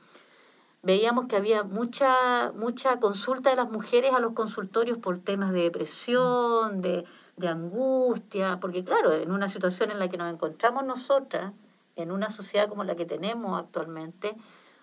veíamos 0.83 1.27
que 1.27 1.37
había 1.37 1.63
mucha, 1.63 2.53
mucha 2.53 2.99
consulta 3.01 3.51
de 3.51 3.57
las 3.57 3.71
mujeres 3.71 4.15
a 4.15 4.21
los 4.21 4.33
consultorios 4.33 4.99
por 4.99 5.21
temas 5.21 5.53
de 5.53 5.63
depresión, 5.63 6.81
de, 6.81 7.05
de 7.37 7.49
angustia, 7.49 8.59
porque 8.61 8.85
claro, 8.85 9.13
en 9.13 9.31
una 9.31 9.49
situación 9.49 9.91
en 9.91 9.99
la 9.99 10.09
que 10.09 10.17
nos 10.17 10.33
encontramos 10.33 10.85
nosotras, 10.85 11.53
en 11.97 12.13
una 12.13 12.31
sociedad 12.31 12.69
como 12.69 12.85
la 12.85 12.95
que 12.97 13.05
tenemos 13.07 13.59
actualmente, 13.59 14.35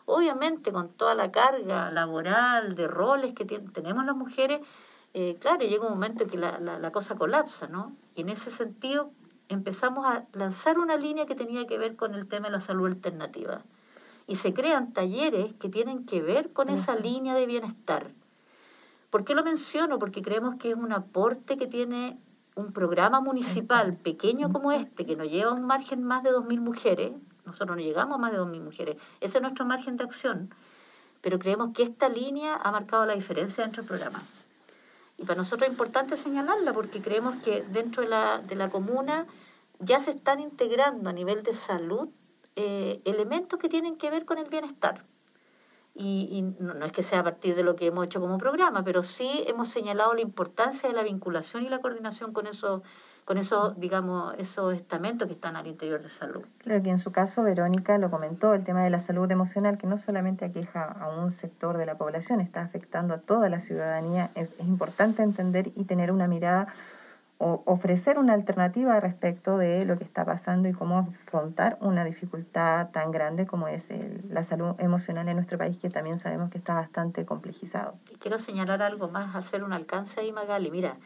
obviamente 0.06 0.72
con 0.72 0.90
toda 0.90 1.16
la 1.16 1.32
carga 1.32 1.92
laboral, 1.92 2.76
de 2.76 2.88
roles 2.88 3.34
que 3.34 3.46
tenemos 3.46 4.06
las 4.06 4.16
mujeres, 4.16 4.62
eh, 5.14 5.38
claro, 5.40 5.66
llega 5.66 5.86
un 5.86 5.94
momento 5.94 6.24
en 6.24 6.30
que 6.30 6.38
la, 6.38 6.60
la, 6.60 6.80
la 6.80 6.92
cosa 6.92 7.16
colapsa, 7.16 7.68
¿no? 7.68 7.96
Y 8.14 8.22
en 8.22 8.30
ese 8.30 8.52
sentido 8.52 9.12
empezamos 9.50 10.06
a 10.06 10.26
lanzar 10.34 10.78
una 10.78 10.96
línea 10.96 11.26
que 11.26 11.36
tenía 11.36 11.66
que 11.66 11.78
ver 11.78 11.96
con 11.96 12.14
el 12.14 12.28
tema 12.28 12.48
de 12.48 12.54
la 12.58 12.62
salud 12.62 12.88
alternativa. 12.88 13.64
Y 14.28 14.36
se 14.38 14.54
crean 14.54 14.94
talleres 14.94 15.54
que 15.56 15.70
tienen 15.70 16.06
que 16.06 16.22
ver 16.22 16.52
con 16.52 16.70
esa 16.70 16.96
línea 16.96 17.34
de 17.34 17.46
bienestar. 17.46 18.12
¿Por 19.10 19.24
qué 19.24 19.34
lo 19.34 19.44
menciono? 19.44 20.00
Porque 20.00 20.22
creemos 20.22 20.56
que 20.56 20.72
es 20.72 20.76
un 20.76 20.92
aporte 20.92 21.58
que 21.58 21.68
tiene 21.68 22.20
un 22.58 22.74
programa 22.74 23.22
municipal 23.22 23.96
pequeño 23.96 24.52
como 24.52 24.72
este, 24.72 25.06
que 25.06 25.16
nos 25.16 25.30
lleva 25.30 25.52
a 25.52 25.54
un 25.54 25.66
margen 25.66 26.04
más 26.04 26.24
de 26.24 26.32
2.000 26.32 26.60
mujeres, 26.60 27.12
nosotros 27.46 27.78
no 27.78 27.84
llegamos 27.84 28.16
a 28.16 28.18
más 28.18 28.32
de 28.32 28.40
2.000 28.40 28.62
mujeres, 28.62 28.98
ese 29.22 29.38
es 29.38 29.42
nuestro 29.42 29.66
margen 29.66 29.96
de 29.96 30.04
acción, 30.04 30.54
pero 31.22 31.40
creemos 31.40 31.74
que 31.74 31.84
esta 31.84 32.10
línea 32.10 32.56
ha 32.56 32.72
marcado 32.72 33.06
la 33.06 33.13
diferencia 33.13 33.63
dentro 33.63 33.84
del 33.84 33.90
programa. 33.90 34.24
Y 35.18 35.24
para 35.24 35.38
nosotros 35.38 35.68
es 35.68 35.74
importante 35.74 36.18
señalarla 36.18 36.74
porque 36.74 37.02
creemos 37.02 37.36
que 37.44 37.63
dentro 37.63 38.04
de 38.04 38.10
la, 38.10 38.40
de 38.40 38.56
la 38.56 38.70
comuna 38.70 39.26
ya 39.80 40.04
se 40.04 40.12
están 40.12 40.40
integrando 40.40 41.10
a 41.10 41.13
nivel 41.13 41.44
de 41.44 41.56
salud 41.68 42.10
eh, 42.60 43.02
elementos 43.06 43.60
que 43.60 43.70
tienen 43.70 43.98
que 43.98 44.10
ver 44.10 44.26
con 44.26 44.39
el 44.39 44.50
bienestar. 44.50 45.04
Y, 45.93 46.28
y 46.32 46.41
no, 46.41 46.74
no, 46.74 46.86
es 46.86 46.91
que 46.91 47.04
sea 47.04 47.20
a 47.20 47.24
partir 47.24 47.56
de 47.56 47.62
lo 47.62 47.76
que 47.76 47.86
hemos 47.86 48.06
hecho 48.06 48.20
como 48.20 48.39
programa, 48.39 48.84
pero 48.84 49.04
sí 49.04 49.43
hemos 49.46 49.70
señalado 49.70 50.13
la 50.15 50.22
importancia 50.22 50.89
de 50.89 50.96
la 50.96 51.04
vinculación 51.04 51.63
y 51.63 51.70
la 51.70 51.80
coordinación 51.80 52.34
con 52.34 52.48
esos 52.48 52.82
con 53.26 53.38
esos, 53.38 53.78
digamos, 53.78 54.36
esos 54.38 54.74
estamentos 54.74 55.28
que 55.28 55.34
están 55.34 55.58
al 55.58 55.67
interior 55.67 56.02
de 56.02 56.08
salud. 56.08 56.46
Claro 56.60 56.82
que 56.82 56.89
en 56.89 57.00
su 57.00 57.12
caso, 57.12 57.43
Verónica 57.43 57.98
lo 57.98 58.10
comentó, 58.10 58.54
el 58.54 58.63
tema 58.63 58.86
de 58.86 58.89
la 58.89 59.02
salud 59.02 59.30
emocional, 59.30 59.78
que 59.78 59.86
no 59.86 59.98
solamente 59.98 60.46
aqueja 60.46 60.84
a 60.84 61.10
un 61.10 61.32
sector 61.41 61.78
de 61.78 61.86
la 61.86 61.98
población, 61.98 62.39
está 62.39 62.62
afectando 62.62 63.13
a 63.13 63.17
toda 63.17 63.50
la 63.50 63.60
ciudadanía. 63.60 64.32
Es, 64.34 64.50
es 64.58 64.65
importante 64.65 65.24
entender 65.24 65.74
y 65.76 65.84
tener 65.84 66.13
una 66.13 66.30
mirada 66.30 66.74
o 67.39 67.62
ofrecer 67.65 68.17
una 68.17 68.34
alternativa 68.34 69.00
respecto 69.00 69.58
de 69.58 69.86
lo 69.86 69.97
que 69.97 70.04
está 70.04 70.26
pasando 70.26 70.67
y 70.67 70.73
cómo 70.73 70.97
afrontar 70.97 71.78
una 71.82 72.04
dificultad 72.04 72.89
tan 72.89 73.12
grande 73.12 73.45
como 73.45 73.67
es 73.67 73.84
el, 73.89 74.23
la 74.30 74.43
salud 74.45 74.76
emocional 74.80 75.28
en 75.28 75.36
nuestro 75.36 75.58
país, 75.58 75.78
que 75.78 75.89
también 75.89 76.19
sabemos 76.19 76.50
que 76.50 76.58
está 76.58 76.73
bastante 76.73 77.26
complejizado. 77.26 77.95
Quiero 78.19 78.39
señalar 78.39 78.82
algo 78.82 79.08
más, 79.10 79.36
hacer 79.36 79.63
un 79.63 79.73
alcance 79.73 80.19
ahí, 80.19 80.32
Magali. 80.32 80.71
Mira, 80.71 80.97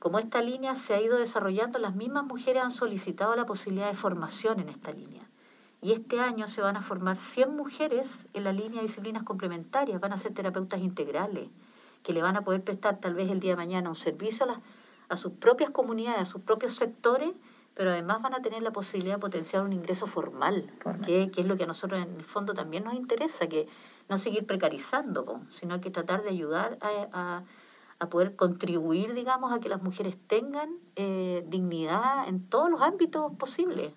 como 0.00 0.18
esta 0.18 0.42
línea 0.42 0.74
se 0.86 0.94
ha 0.94 1.00
ido 1.00 1.18
desarrollando, 1.18 1.78
las 1.78 1.94
mismas 1.94 2.24
mujeres 2.24 2.62
han 2.62 2.72
solicitado 2.72 3.36
la 3.36 3.46
posibilidad 3.46 3.88
de 3.88 3.96
formación 3.96 4.58
en 4.60 4.68
esta 4.68 4.92
línea. 4.92 5.22
Y 5.80 5.92
este 5.92 6.18
año 6.18 6.48
se 6.48 6.60
van 6.60 6.76
a 6.76 6.82
formar 6.82 7.16
100 7.34 7.54
mujeres 7.54 8.06
en 8.32 8.44
la 8.44 8.52
línea 8.52 8.80
de 8.80 8.88
disciplinas 8.88 9.22
complementarias, 9.22 10.00
van 10.00 10.12
a 10.12 10.18
ser 10.18 10.34
terapeutas 10.34 10.80
integrales, 10.80 11.48
que 12.02 12.12
le 12.12 12.22
van 12.22 12.36
a 12.36 12.42
poder 12.42 12.62
prestar 12.64 12.98
tal 12.98 13.14
vez 13.14 13.30
el 13.30 13.38
día 13.38 13.52
de 13.52 13.56
mañana 13.56 13.88
un 13.88 13.96
servicio 13.96 14.44
a, 14.44 14.48
las, 14.48 14.58
a 15.08 15.16
sus 15.16 15.32
propias 15.32 15.70
comunidades, 15.70 16.22
a 16.22 16.24
sus 16.26 16.42
propios 16.42 16.76
sectores, 16.76 17.30
pero 17.74 17.90
además 17.90 18.22
van 18.22 18.34
a 18.34 18.42
tener 18.42 18.62
la 18.62 18.70
posibilidad 18.70 19.16
de 19.16 19.20
potenciar 19.20 19.62
un 19.62 19.72
ingreso 19.72 20.06
formal, 20.06 20.70
formal. 20.80 21.06
Que, 21.06 21.30
que, 21.30 21.40
es 21.40 21.46
lo 21.46 21.56
que 21.56 21.64
a 21.64 21.66
nosotros 21.66 22.00
en 22.00 22.14
el 22.14 22.24
fondo 22.24 22.54
también 22.54 22.84
nos 22.84 22.94
interesa, 22.94 23.48
que 23.48 23.66
no 24.08 24.18
seguir 24.18 24.46
precarizando, 24.46 25.40
sino 25.58 25.80
que 25.80 25.90
tratar 25.90 26.22
de 26.22 26.30
ayudar 26.30 26.78
a, 26.80 27.08
a 27.12 27.42
a 27.98 28.08
poder 28.08 28.36
contribuir, 28.36 29.14
digamos, 29.14 29.52
a 29.52 29.60
que 29.60 29.68
las 29.68 29.82
mujeres 29.82 30.16
tengan 30.26 30.70
eh, 30.96 31.44
dignidad 31.48 32.28
en 32.28 32.48
todos 32.48 32.70
los 32.70 32.80
ámbitos 32.80 33.32
posibles. 33.36 33.92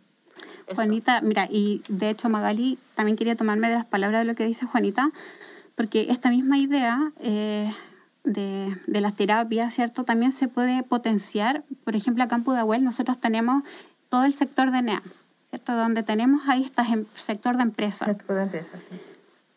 Eso. 0.67 0.75
Juanita, 0.75 1.21
mira, 1.21 1.47
y 1.49 1.81
de 1.87 2.09
hecho 2.11 2.29
Magali 2.29 2.77
también 2.95 3.17
quería 3.17 3.35
tomarme 3.35 3.69
de 3.69 3.75
las 3.75 3.85
palabras 3.85 4.21
de 4.21 4.25
lo 4.25 4.35
que 4.35 4.45
dice 4.45 4.65
Juanita, 4.65 5.11
porque 5.75 6.07
esta 6.09 6.29
misma 6.29 6.57
idea 6.57 7.11
eh, 7.19 7.73
de, 8.33 8.77
de 8.87 9.01
las 9.01 9.15
terapias, 9.15 9.73
¿cierto? 9.73 10.03
También 10.03 10.33
se 10.33 10.47
puede 10.47 10.83
potenciar. 10.83 11.63
Por 11.83 11.95
ejemplo, 11.95 12.23
acá 12.23 12.35
en 12.35 12.43
Pudahuel 12.43 12.83
nosotros 12.83 13.19
tenemos 13.19 13.63
todo 14.09 14.25
el 14.25 14.33
sector 14.33 14.71
de 14.71 14.81
NEA, 14.81 15.03
¿cierto? 15.49 15.73
Donde 15.73 16.03
tenemos 16.03 16.41
ahí 16.47 16.63
este 16.63 17.05
sector 17.25 17.57
de 17.57 17.63
empresas. 17.63 18.07
Sector 18.07 18.35
de 18.35 18.43
empresas, 18.43 18.81
sí. 18.89 18.97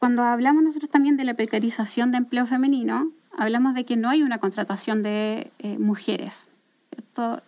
Cuando 0.01 0.23
hablamos 0.23 0.63
nosotros 0.63 0.91
también 0.91 1.19
de 1.19 1.25
la 1.25 1.35
precarización 1.35 2.11
de 2.11 2.17
empleo 2.17 2.47
femenino, 2.47 3.11
hablamos 3.37 3.75
de 3.75 3.85
que 3.85 3.97
no 3.97 4.09
hay 4.09 4.23
una 4.23 4.39
contratación 4.39 5.03
de 5.03 5.53
eh, 5.59 5.79
mujeres. 5.79 6.33
¿cierto? 6.91 7.43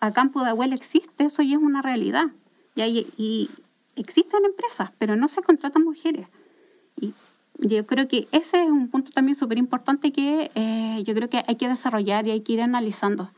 Acá 0.00 0.22
en 0.22 0.30
Pudahuel 0.30 0.72
existe 0.72 1.24
eso 1.24 1.42
y 1.42 1.52
es 1.52 1.58
una 1.58 1.82
realidad. 1.82 2.28
Y, 2.74 2.80
hay, 2.80 3.12
y 3.18 3.50
existen 3.94 4.44
empresas, 4.46 4.90
pero 4.98 5.16
no 5.16 5.28
se 5.28 5.42
contratan 5.42 5.84
mujeres. 5.84 6.26
Y 6.98 7.12
yo 7.58 7.86
creo 7.86 8.08
que 8.08 8.28
ese 8.32 8.62
es 8.62 8.70
un 8.70 8.88
punto 8.88 9.12
también 9.12 9.36
súper 9.36 9.58
importante 9.58 10.12
que 10.12 10.50
eh, 10.54 11.02
yo 11.04 11.14
creo 11.14 11.28
que 11.28 11.42
hay 11.46 11.56
que 11.56 11.68
desarrollar 11.68 12.26
y 12.26 12.30
hay 12.30 12.40
que 12.40 12.54
ir 12.54 12.62
analizando. 12.62 13.30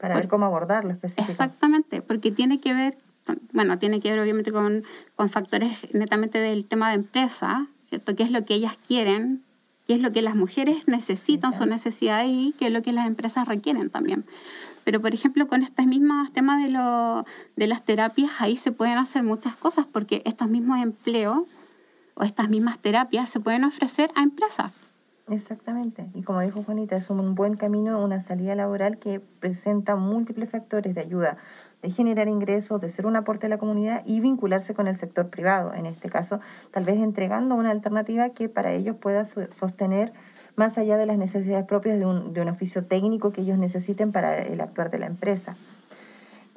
Para 0.00 0.14
Por, 0.14 0.22
ver 0.22 0.30
cómo 0.30 0.46
abordarlo 0.46 0.92
específicamente. 0.92 1.32
Exactamente, 1.32 2.02
porque 2.02 2.30
tiene 2.30 2.60
que 2.60 2.74
ver, 2.74 2.98
bueno, 3.52 3.78
tiene 3.78 4.00
que 4.00 4.10
ver 4.10 4.20
obviamente 4.20 4.52
con, 4.52 4.84
con 5.16 5.30
factores 5.30 5.76
netamente 5.92 6.38
del 6.38 6.66
tema 6.66 6.90
de 6.90 6.96
empresa, 6.96 7.66
¿cierto? 7.88 8.16
¿Qué 8.16 8.22
es 8.22 8.30
lo 8.30 8.44
que 8.44 8.54
ellas 8.54 8.76
quieren? 8.86 9.42
qué 9.90 9.94
es 9.94 10.02
lo 10.02 10.12
que 10.12 10.22
las 10.22 10.36
mujeres 10.36 10.86
necesitan, 10.86 11.52
su 11.52 11.66
necesidad 11.66 12.22
y 12.24 12.54
qué 12.60 12.68
es 12.68 12.72
lo 12.72 12.80
que 12.80 12.92
las 12.92 13.08
empresas 13.08 13.48
requieren 13.48 13.90
también. 13.90 14.24
Pero, 14.84 15.00
por 15.00 15.12
ejemplo, 15.14 15.48
con 15.48 15.64
estos 15.64 15.84
mismos 15.84 16.32
temas 16.32 16.62
de, 16.62 16.70
lo, 16.70 17.26
de 17.56 17.66
las 17.66 17.84
terapias, 17.84 18.30
ahí 18.38 18.56
se 18.58 18.70
pueden 18.70 18.98
hacer 18.98 19.24
muchas 19.24 19.56
cosas 19.56 19.86
porque 19.86 20.22
estos 20.24 20.48
mismos 20.48 20.80
empleos 20.80 21.40
o 22.20 22.24
estas 22.24 22.50
mismas 22.50 22.78
terapias 22.78 23.30
se 23.30 23.40
pueden 23.40 23.64
ofrecer 23.64 24.10
a 24.14 24.22
empresas. 24.22 24.72
Exactamente. 25.30 26.06
Y 26.14 26.22
como 26.22 26.40
dijo 26.40 26.62
Juanita, 26.62 26.96
es 26.96 27.08
un 27.08 27.34
buen 27.34 27.56
camino, 27.56 28.02
una 28.02 28.22
salida 28.24 28.54
laboral 28.54 28.98
que 28.98 29.20
presenta 29.20 29.96
múltiples 29.96 30.50
factores 30.50 30.94
de 30.94 31.00
ayuda 31.00 31.38
de 31.82 31.90
generar 31.90 32.28
ingresos, 32.28 32.78
de 32.80 32.90
ser 32.90 33.06
un 33.06 33.16
aporte 33.16 33.46
a 33.46 33.48
la 33.48 33.56
comunidad 33.56 34.02
y 34.04 34.20
vincularse 34.20 34.74
con 34.74 34.86
el 34.86 34.96
sector 34.98 35.30
privado, 35.30 35.72
en 35.72 35.86
este 35.86 36.10
caso, 36.10 36.40
tal 36.72 36.84
vez 36.84 36.98
entregando 36.98 37.54
una 37.54 37.70
alternativa 37.70 38.30
que 38.30 38.50
para 38.50 38.72
ellos 38.72 38.96
pueda 38.96 39.26
sostener 39.58 40.12
más 40.56 40.76
allá 40.76 40.98
de 40.98 41.06
las 41.06 41.16
necesidades 41.16 41.64
propias 41.64 41.98
de 41.98 42.04
un, 42.04 42.34
de 42.34 42.42
un 42.42 42.48
oficio 42.48 42.84
técnico 42.84 43.32
que 43.32 43.40
ellos 43.40 43.56
necesiten 43.56 44.12
para 44.12 44.36
el 44.36 44.60
actuar 44.60 44.90
de 44.90 44.98
la 44.98 45.06
empresa. 45.06 45.56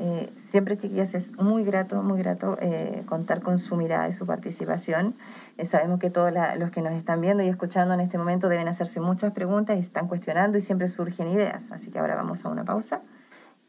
Eh, 0.06 0.30
siempre, 0.52 0.78
chiquillas, 0.78 1.14
es 1.14 1.32
muy 1.38 1.64
grato, 1.64 1.96
muy 1.96 2.20
grato 2.20 2.58
eh, 2.60 3.04
contar 3.08 3.42
con 3.42 3.58
su 3.58 3.78
mirada 3.78 4.10
y 4.10 4.14
su 4.14 4.26
participación. 4.26 5.16
Eh, 5.58 5.66
sabemos 5.66 6.02
que 6.02 6.10
todos 6.10 6.30
la, 6.34 6.58
los 6.58 6.72
que 6.72 6.82
nos 6.82 6.92
están 6.92 7.22
viendo 7.22 7.42
y 7.42 7.48
escuchando 7.48 7.94
en 7.94 8.02
este 8.02 8.18
momento 8.18 8.50
deben 8.50 8.68
hacerse 8.68 9.00
muchas 9.00 9.32
preguntas 9.32 9.78
y 9.78 9.80
están 9.80 10.10
cuestionando 10.10 10.58
y 10.58 10.62
siempre 10.62 10.90
surgen 10.90 11.30
ideas. 11.30 11.64
Así 11.72 11.90
que 11.90 12.00
ahora 12.00 12.16
vamos 12.16 12.44
a 12.44 12.50
una 12.50 12.66
pausa 12.66 13.02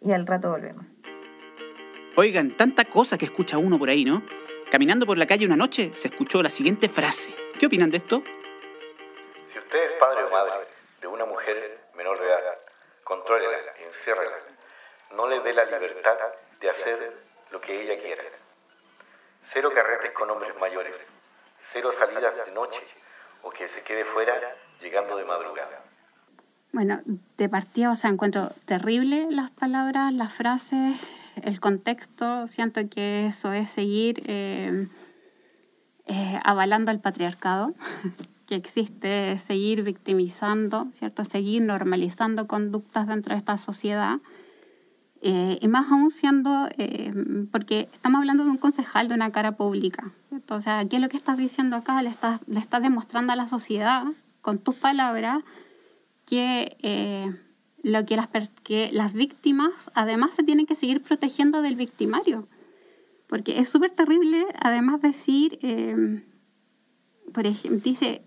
y 0.00 0.10
al 0.10 0.26
rato 0.26 0.50
volvemos. 0.50 0.84
Oigan, 2.16 2.56
tanta 2.56 2.84
cosa 2.86 3.16
que 3.16 3.26
escucha 3.26 3.56
uno 3.56 3.78
por 3.78 3.88
ahí, 3.88 4.04
¿no? 4.04 4.24
Caminando 4.72 5.06
por 5.06 5.16
la 5.16 5.26
calle 5.26 5.46
una 5.46 5.56
noche 5.56 5.94
se 5.94 6.08
escuchó 6.08 6.42
la 6.42 6.50
siguiente 6.50 6.88
frase. 6.88 7.32
¿Qué 7.60 7.66
opinan 7.66 7.92
de 7.92 7.98
esto? 7.98 8.24
Si 9.52 9.58
usted 9.60 9.78
es 9.78 9.92
padre 10.00 10.24
o 10.24 10.30
madre 10.30 10.66
de 11.00 11.06
una 11.06 11.26
mujer 11.26 11.78
menor 11.96 12.18
de 12.18 12.26
edad, 12.26 12.58
contrólela, 13.04 13.56
enciérrela. 13.78 14.43
No 15.16 15.28
le 15.28 15.40
dé 15.40 15.52
la 15.52 15.64
libertad 15.64 16.16
de 16.60 16.70
hacer 16.70 17.12
lo 17.50 17.60
que 17.60 17.82
ella 17.82 18.00
quiera. 18.02 18.22
Cero 19.52 19.70
carretes 19.74 20.12
con 20.12 20.30
hombres 20.30 20.56
mayores. 20.58 20.94
Cero 21.72 21.92
salidas 21.98 22.34
de 22.46 22.52
noche 22.52 22.82
o 23.42 23.50
que 23.50 23.68
se 23.68 23.82
quede 23.82 24.04
fuera 24.06 24.34
llegando 24.80 25.16
de 25.16 25.24
madrugada. 25.24 25.82
Bueno, 26.72 27.00
de 27.38 27.48
partida, 27.48 27.92
o 27.92 27.96
sea, 27.96 28.10
encuentro 28.10 28.50
terrible 28.66 29.28
las 29.30 29.50
palabras, 29.52 30.12
las 30.12 30.34
frases, 30.34 31.00
el 31.42 31.60
contexto, 31.60 32.48
siento 32.48 32.80
que 32.90 33.28
eso 33.28 33.52
es 33.52 33.70
seguir 33.70 34.22
eh, 34.26 34.88
eh, 36.06 36.40
avalando 36.42 36.90
el 36.90 37.00
patriarcado 37.00 37.74
que 38.48 38.56
existe, 38.56 39.38
seguir 39.46 39.82
victimizando, 39.82 40.86
¿cierto? 40.98 41.24
seguir 41.24 41.62
normalizando 41.62 42.46
conductas 42.46 43.06
dentro 43.06 43.34
de 43.34 43.38
esta 43.38 43.56
sociedad. 43.58 44.16
Eh, 45.26 45.58
y 45.62 45.68
más 45.68 45.90
aún 45.90 46.10
siendo, 46.10 46.68
porque 47.50 47.88
estamos 47.94 48.18
hablando 48.18 48.44
de 48.44 48.50
un 48.50 48.58
concejal, 48.58 49.08
de 49.08 49.14
una 49.14 49.32
cara 49.32 49.52
pública. 49.52 50.12
¿cierto? 50.28 50.56
O 50.56 50.60
sea, 50.60 50.86
¿qué 50.86 50.96
es 50.96 51.02
lo 51.02 51.08
que 51.08 51.16
estás 51.16 51.38
diciendo 51.38 51.76
acá? 51.76 52.02
Le 52.02 52.10
estás, 52.10 52.40
le 52.46 52.60
estás 52.60 52.82
demostrando 52.82 53.32
a 53.32 53.36
la 53.36 53.48
sociedad, 53.48 54.04
con 54.42 54.58
tus 54.58 54.74
palabras, 54.74 55.42
que 56.26 56.76
lo 57.84 58.04
que 58.06 58.16
las, 58.16 58.28
que 58.64 58.90
las 58.92 59.12
víctimas 59.12 59.72
además 59.94 60.32
se 60.34 60.42
tienen 60.42 60.66
que 60.66 60.74
seguir 60.74 61.02
protegiendo 61.02 61.62
del 61.62 61.76
victimario. 61.76 62.48
Porque 63.28 63.60
es 63.60 63.68
súper 63.68 63.90
terrible 63.90 64.46
además 64.60 65.00
decir, 65.02 65.58
eh, 65.62 66.22
por 67.32 67.46
ejemplo, 67.46 67.80
dice, 67.82 68.22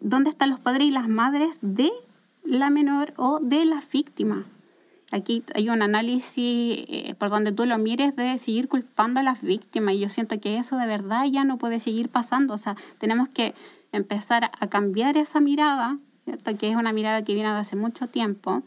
¿dónde 0.00 0.30
están 0.30 0.50
los 0.50 0.60
padres 0.60 0.86
y 0.86 0.90
las 0.90 1.08
madres 1.08 1.50
de 1.60 1.90
la 2.44 2.70
menor 2.70 3.14
o 3.16 3.40
de 3.40 3.64
la 3.64 3.82
víctima? 3.92 4.46
Aquí 5.10 5.42
hay 5.54 5.70
un 5.70 5.80
análisis 5.80 6.34
eh, 6.36 7.14
por 7.18 7.30
donde 7.30 7.52
tú 7.52 7.64
lo 7.64 7.78
mires 7.78 8.14
de 8.14 8.38
seguir 8.38 8.68
culpando 8.68 9.20
a 9.20 9.22
las 9.22 9.40
víctimas 9.40 9.94
y 9.94 10.00
yo 10.00 10.10
siento 10.10 10.38
que 10.38 10.58
eso 10.58 10.76
de 10.76 10.86
verdad 10.86 11.24
ya 11.24 11.44
no 11.44 11.56
puede 11.56 11.80
seguir 11.80 12.10
pasando. 12.10 12.54
O 12.54 12.58
sea, 12.58 12.76
tenemos 12.98 13.28
que 13.30 13.54
empezar 13.92 14.50
a 14.58 14.66
cambiar 14.66 15.16
esa 15.16 15.40
mirada 15.40 15.98
¿cierto? 16.24 16.58
que 16.58 16.70
es 16.70 16.76
una 16.76 16.92
mirada 16.92 17.22
que 17.24 17.32
viene 17.32 17.48
de 17.50 17.56
hace 17.56 17.74
mucho 17.74 18.08
tiempo. 18.08 18.62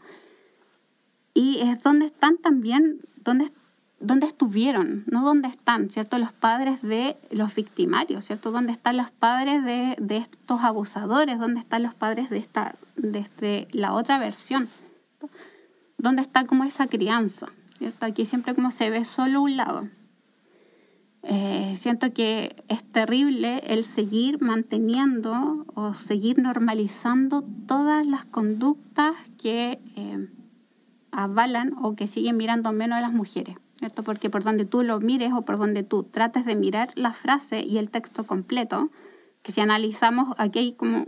Y 1.32 1.60
es 1.60 1.80
donde 1.82 2.06
están 2.06 2.38
también, 2.38 3.00
donde, 3.16 3.52
donde 4.00 4.26
estuvieron, 4.26 5.04
no 5.06 5.24
donde 5.24 5.48
están, 5.48 5.90
¿cierto? 5.90 6.18
Los 6.18 6.32
padres 6.32 6.82
de 6.82 7.16
los 7.30 7.54
victimarios, 7.54 8.26
¿cierto? 8.26 8.50
¿Dónde 8.50 8.72
están 8.72 8.96
los 8.96 9.12
padres 9.12 9.64
de, 9.64 9.94
de 9.98 10.16
estos 10.18 10.60
abusadores? 10.60 11.38
¿Dónde 11.38 11.60
están 11.60 11.84
los 11.84 11.94
padres 11.94 12.28
de, 12.30 12.38
esta, 12.38 12.74
de 12.96 13.20
este, 13.20 13.68
la 13.70 13.94
otra 13.94 14.18
versión? 14.18 14.68
¿Dónde 16.02 16.22
está 16.22 16.44
como 16.46 16.64
esa 16.64 16.88
crianza? 16.88 17.46
¿cierto? 17.78 18.06
Aquí 18.06 18.26
siempre 18.26 18.54
como 18.54 18.70
se 18.72 18.90
ve 18.90 19.04
solo 19.04 19.42
un 19.42 19.56
lado. 19.56 19.88
Eh, 21.24 21.78
siento 21.80 22.12
que 22.12 22.64
es 22.68 22.82
terrible 22.92 23.58
el 23.66 23.84
seguir 23.94 24.40
manteniendo 24.40 25.64
o 25.74 25.94
seguir 25.94 26.38
normalizando 26.38 27.44
todas 27.66 28.04
las 28.04 28.24
conductas 28.24 29.14
que 29.40 29.78
eh, 29.96 30.28
avalan 31.12 31.74
o 31.80 31.94
que 31.94 32.08
siguen 32.08 32.36
mirando 32.36 32.72
menos 32.72 32.98
a 32.98 33.02
las 33.02 33.12
mujeres, 33.12 33.56
¿cierto? 33.78 34.02
Porque 34.02 34.30
por 34.30 34.42
donde 34.42 34.64
tú 34.64 34.82
lo 34.82 34.98
mires 34.98 35.32
o 35.32 35.42
por 35.42 35.58
donde 35.58 35.84
tú 35.84 36.02
trates 36.02 36.44
de 36.44 36.56
mirar 36.56 36.90
la 36.96 37.12
frase 37.12 37.60
y 37.60 37.78
el 37.78 37.90
texto 37.90 38.26
completo, 38.26 38.90
que 39.42 39.52
si 39.52 39.60
analizamos, 39.60 40.34
aquí 40.38 40.58
hay 40.60 40.72
como 40.72 41.06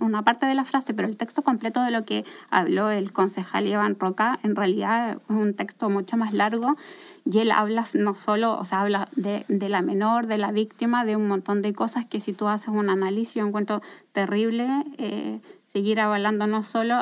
una 0.00 0.22
parte 0.22 0.46
de 0.46 0.54
la 0.54 0.64
frase, 0.64 0.94
pero 0.94 1.08
el 1.08 1.16
texto 1.16 1.42
completo 1.42 1.82
de 1.82 1.90
lo 1.90 2.04
que 2.04 2.24
habló 2.50 2.90
el 2.90 3.12
concejal 3.12 3.66
Iván 3.66 3.98
Roca, 3.98 4.38
en 4.44 4.54
realidad 4.54 5.10
es 5.10 5.18
un 5.28 5.54
texto 5.54 5.90
mucho 5.90 6.16
más 6.16 6.32
largo 6.32 6.76
y 7.24 7.40
él 7.40 7.50
habla 7.50 7.86
no 7.94 8.14
solo, 8.14 8.58
o 8.58 8.64
sea, 8.64 8.80
habla 8.80 9.08
de, 9.16 9.44
de, 9.48 9.68
la 9.68 9.82
menor, 9.82 10.28
de 10.28 10.38
la 10.38 10.52
víctima, 10.52 11.04
de 11.04 11.16
un 11.16 11.26
montón 11.26 11.60
de 11.62 11.72
cosas 11.72 12.06
que 12.06 12.20
si 12.20 12.32
tú 12.32 12.46
haces 12.48 12.68
un 12.68 12.90
análisis 12.90 13.34
yo 13.34 13.46
encuentro 13.46 13.82
terrible 14.12 14.84
eh, 14.96 15.40
seguir 15.72 16.00
avalando 16.00 16.46
no 16.46 16.62
solo, 16.62 16.94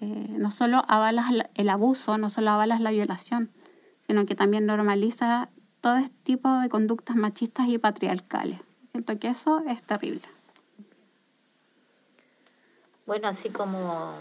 eh, 0.00 0.26
no 0.38 0.50
solo 0.50 0.82
avalas 0.88 1.26
el 1.54 1.68
abuso, 1.68 2.18
no 2.18 2.30
solo 2.30 2.50
avalas 2.50 2.80
la 2.80 2.90
violación, 2.90 3.50
sino 4.06 4.26
que 4.26 4.34
también 4.34 4.66
normaliza 4.66 5.48
todo 5.80 5.96
este 5.96 6.16
tipo 6.24 6.52
de 6.58 6.68
conductas 6.68 7.16
machistas 7.16 7.68
y 7.68 7.78
patriarcales. 7.78 8.60
Siento 8.92 9.18
que 9.18 9.28
eso 9.28 9.62
es 9.68 9.82
terrible. 9.84 10.22
Bueno, 13.06 13.28
así 13.28 13.50
como 13.50 14.18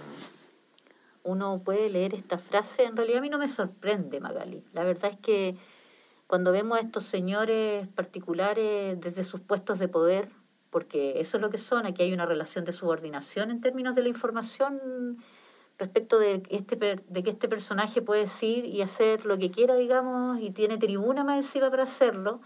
uno 1.23 1.61
puede 1.63 1.89
leer 1.89 2.15
esta 2.15 2.37
frase, 2.37 2.83
en 2.83 2.95
realidad 2.95 3.19
a 3.19 3.21
mí 3.21 3.29
no 3.29 3.37
me 3.37 3.49
sorprende, 3.49 4.19
Magali. 4.19 4.63
La 4.73 4.83
verdad 4.83 5.11
es 5.11 5.17
que 5.17 5.57
cuando 6.27 6.51
vemos 6.51 6.77
a 6.77 6.81
estos 6.81 7.05
señores 7.05 7.87
particulares 7.89 8.99
desde 8.99 9.23
sus 9.23 9.41
puestos 9.41 9.79
de 9.79 9.87
poder, 9.87 10.29
porque 10.69 11.19
eso 11.19 11.37
es 11.37 11.41
lo 11.41 11.49
que 11.49 11.57
son, 11.57 11.85
aquí 11.85 12.03
hay 12.03 12.13
una 12.13 12.25
relación 12.25 12.65
de 12.65 12.73
subordinación 12.73 13.51
en 13.51 13.61
términos 13.61 13.95
de 13.95 14.03
la 14.03 14.09
información 14.09 15.23
respecto 15.79 16.19
de, 16.19 16.43
este, 16.49 16.75
de 16.75 17.23
que 17.23 17.29
este 17.31 17.47
personaje 17.47 18.01
puede 18.01 18.21
decir 18.21 18.65
y 18.65 18.81
hacer 18.81 19.25
lo 19.25 19.37
que 19.37 19.49
quiera, 19.49 19.75
digamos, 19.75 20.39
y 20.39 20.51
tiene 20.51 20.77
tribuna 20.77 21.23
más 21.23 21.45
encima 21.45 21.71
para 21.71 21.83
hacerlo, 21.83 22.41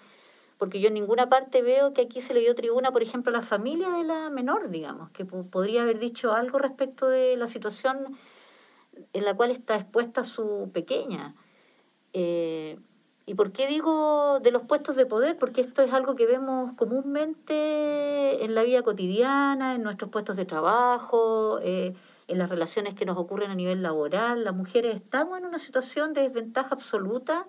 porque 0.64 0.80
yo 0.80 0.88
en 0.88 0.94
ninguna 0.94 1.28
parte 1.28 1.62
veo 1.62 1.92
que 1.92 2.04
aquí 2.04 2.22
se 2.22 2.34
le 2.34 2.40
dio 2.40 2.56
tribuna, 2.56 2.94
por 2.94 3.04
ejemplo, 3.04 3.36
a 3.36 3.42
la 3.42 3.46
familia 3.46 3.90
de 3.90 4.06
la 4.06 4.30
menor, 4.30 4.70
digamos, 4.70 5.10
que 5.10 5.26
podría 5.26 5.82
haber 5.82 6.00
dicho 6.00 6.32
algo 6.32 6.58
respecto 6.58 7.10
de 7.10 7.36
la 7.36 7.50
situación 7.50 8.18
en 9.12 9.26
la 9.26 9.34
cual 9.34 9.52
está 9.52 9.76
expuesta 9.76 10.24
su 10.24 10.72
pequeña. 10.74 11.36
Eh, 12.14 12.80
¿Y 13.26 13.34
por 13.36 13.52
qué 13.52 13.68
digo 13.68 14.40
de 14.40 14.52
los 14.52 14.62
puestos 14.62 14.96
de 14.96 15.06
poder? 15.06 15.38
Porque 15.38 15.60
esto 15.60 15.82
es 15.82 15.92
algo 15.92 16.16
que 16.16 16.28
vemos 16.28 16.72
comúnmente 16.78 18.46
en 18.46 18.56
la 18.56 18.64
vida 18.64 18.84
cotidiana, 18.84 19.76
en 19.76 19.84
nuestros 19.84 20.12
puestos 20.12 20.38
de 20.38 20.46
trabajo, 20.46 21.60
eh, 21.62 21.94
en 22.30 22.38
las 22.38 22.50
relaciones 22.50 22.96
que 22.96 23.04
nos 23.04 23.18
ocurren 23.18 23.52
a 23.52 23.56
nivel 23.56 23.84
laboral. 23.84 24.46
Las 24.46 24.56
mujeres 24.56 24.96
estamos 24.96 25.38
en 25.40 25.46
una 25.46 25.60
situación 25.60 26.14
de 26.14 26.22
desventaja 26.22 26.74
absoluta 26.74 27.48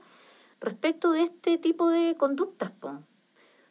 respecto 0.64 1.12
de 1.12 1.22
este 1.22 1.58
tipo 1.58 1.88
de 1.88 2.16
conductas, 2.16 2.72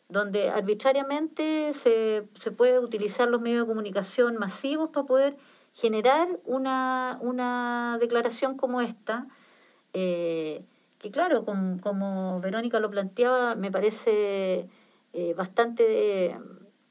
donde 0.09 0.49
arbitrariamente 0.49 1.73
se, 1.83 2.27
se 2.39 2.51
puede 2.51 2.79
utilizar 2.79 3.27
los 3.27 3.41
medios 3.41 3.65
de 3.65 3.71
comunicación 3.71 4.37
masivos 4.37 4.89
para 4.89 5.05
poder 5.05 5.37
generar 5.73 6.27
una, 6.45 7.97
declaración 7.99 8.57
como 8.57 8.81
esta. 8.81 9.27
Eh, 9.93 10.63
que 10.99 11.11
claro, 11.11 11.43
como, 11.45 12.39
Verónica 12.39 12.79
lo 12.79 12.89
planteaba, 12.89 13.55
me 13.55 13.71
parece 13.71 14.69
eh, 15.13 15.33
bastante 15.35 16.37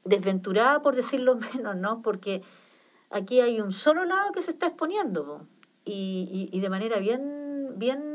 desventurada, 0.03 0.81
por 0.81 0.95
decirlo 0.95 1.35
menos, 1.55 1.75
¿no? 1.75 2.01
Porque 2.01 2.41
aquí 3.09 3.39
hay 3.39 3.59
un 3.61 3.71
solo 3.71 4.05
lado 4.05 4.31
que 4.33 4.43
se 4.43 4.51
está 4.51 4.67
exponiendo, 4.67 5.47
y, 5.85 6.49
y, 6.51 6.59
de 6.61 6.69
manera 6.69 6.97
bien, 6.99 7.73
bien 7.77 7.99
eh, 8.01 8.12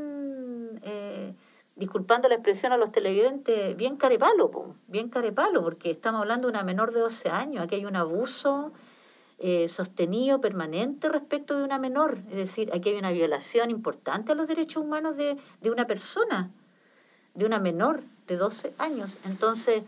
disculpando 1.78 2.28
la 2.28 2.34
expresión 2.34 2.72
a 2.72 2.76
los 2.76 2.90
televidentes, 2.90 3.76
bien 3.76 3.96
carepalo, 3.96 4.74
bien 4.88 5.08
carepalo, 5.08 5.62
porque 5.62 5.92
estamos 5.92 6.20
hablando 6.20 6.48
de 6.48 6.52
una 6.52 6.64
menor 6.64 6.92
de 6.92 7.00
12 7.00 7.30
años, 7.30 7.64
aquí 7.64 7.76
hay 7.76 7.84
un 7.84 7.96
abuso 7.96 8.72
eh, 9.38 9.68
sostenido, 9.68 10.40
permanente 10.40 11.08
respecto 11.08 11.56
de 11.56 11.62
una 11.62 11.78
menor. 11.78 12.18
Es 12.30 12.36
decir, 12.36 12.70
aquí 12.74 12.88
hay 12.88 12.96
una 12.96 13.12
violación 13.12 13.70
importante 13.70 14.32
a 14.32 14.34
los 14.34 14.48
derechos 14.48 14.82
humanos 14.82 15.16
de, 15.16 15.36
de 15.60 15.70
una 15.70 15.86
persona, 15.86 16.50
de 17.34 17.46
una 17.46 17.60
menor 17.60 18.02
de 18.26 18.36
12 18.36 18.74
años. 18.78 19.16
Entonces, 19.24 19.84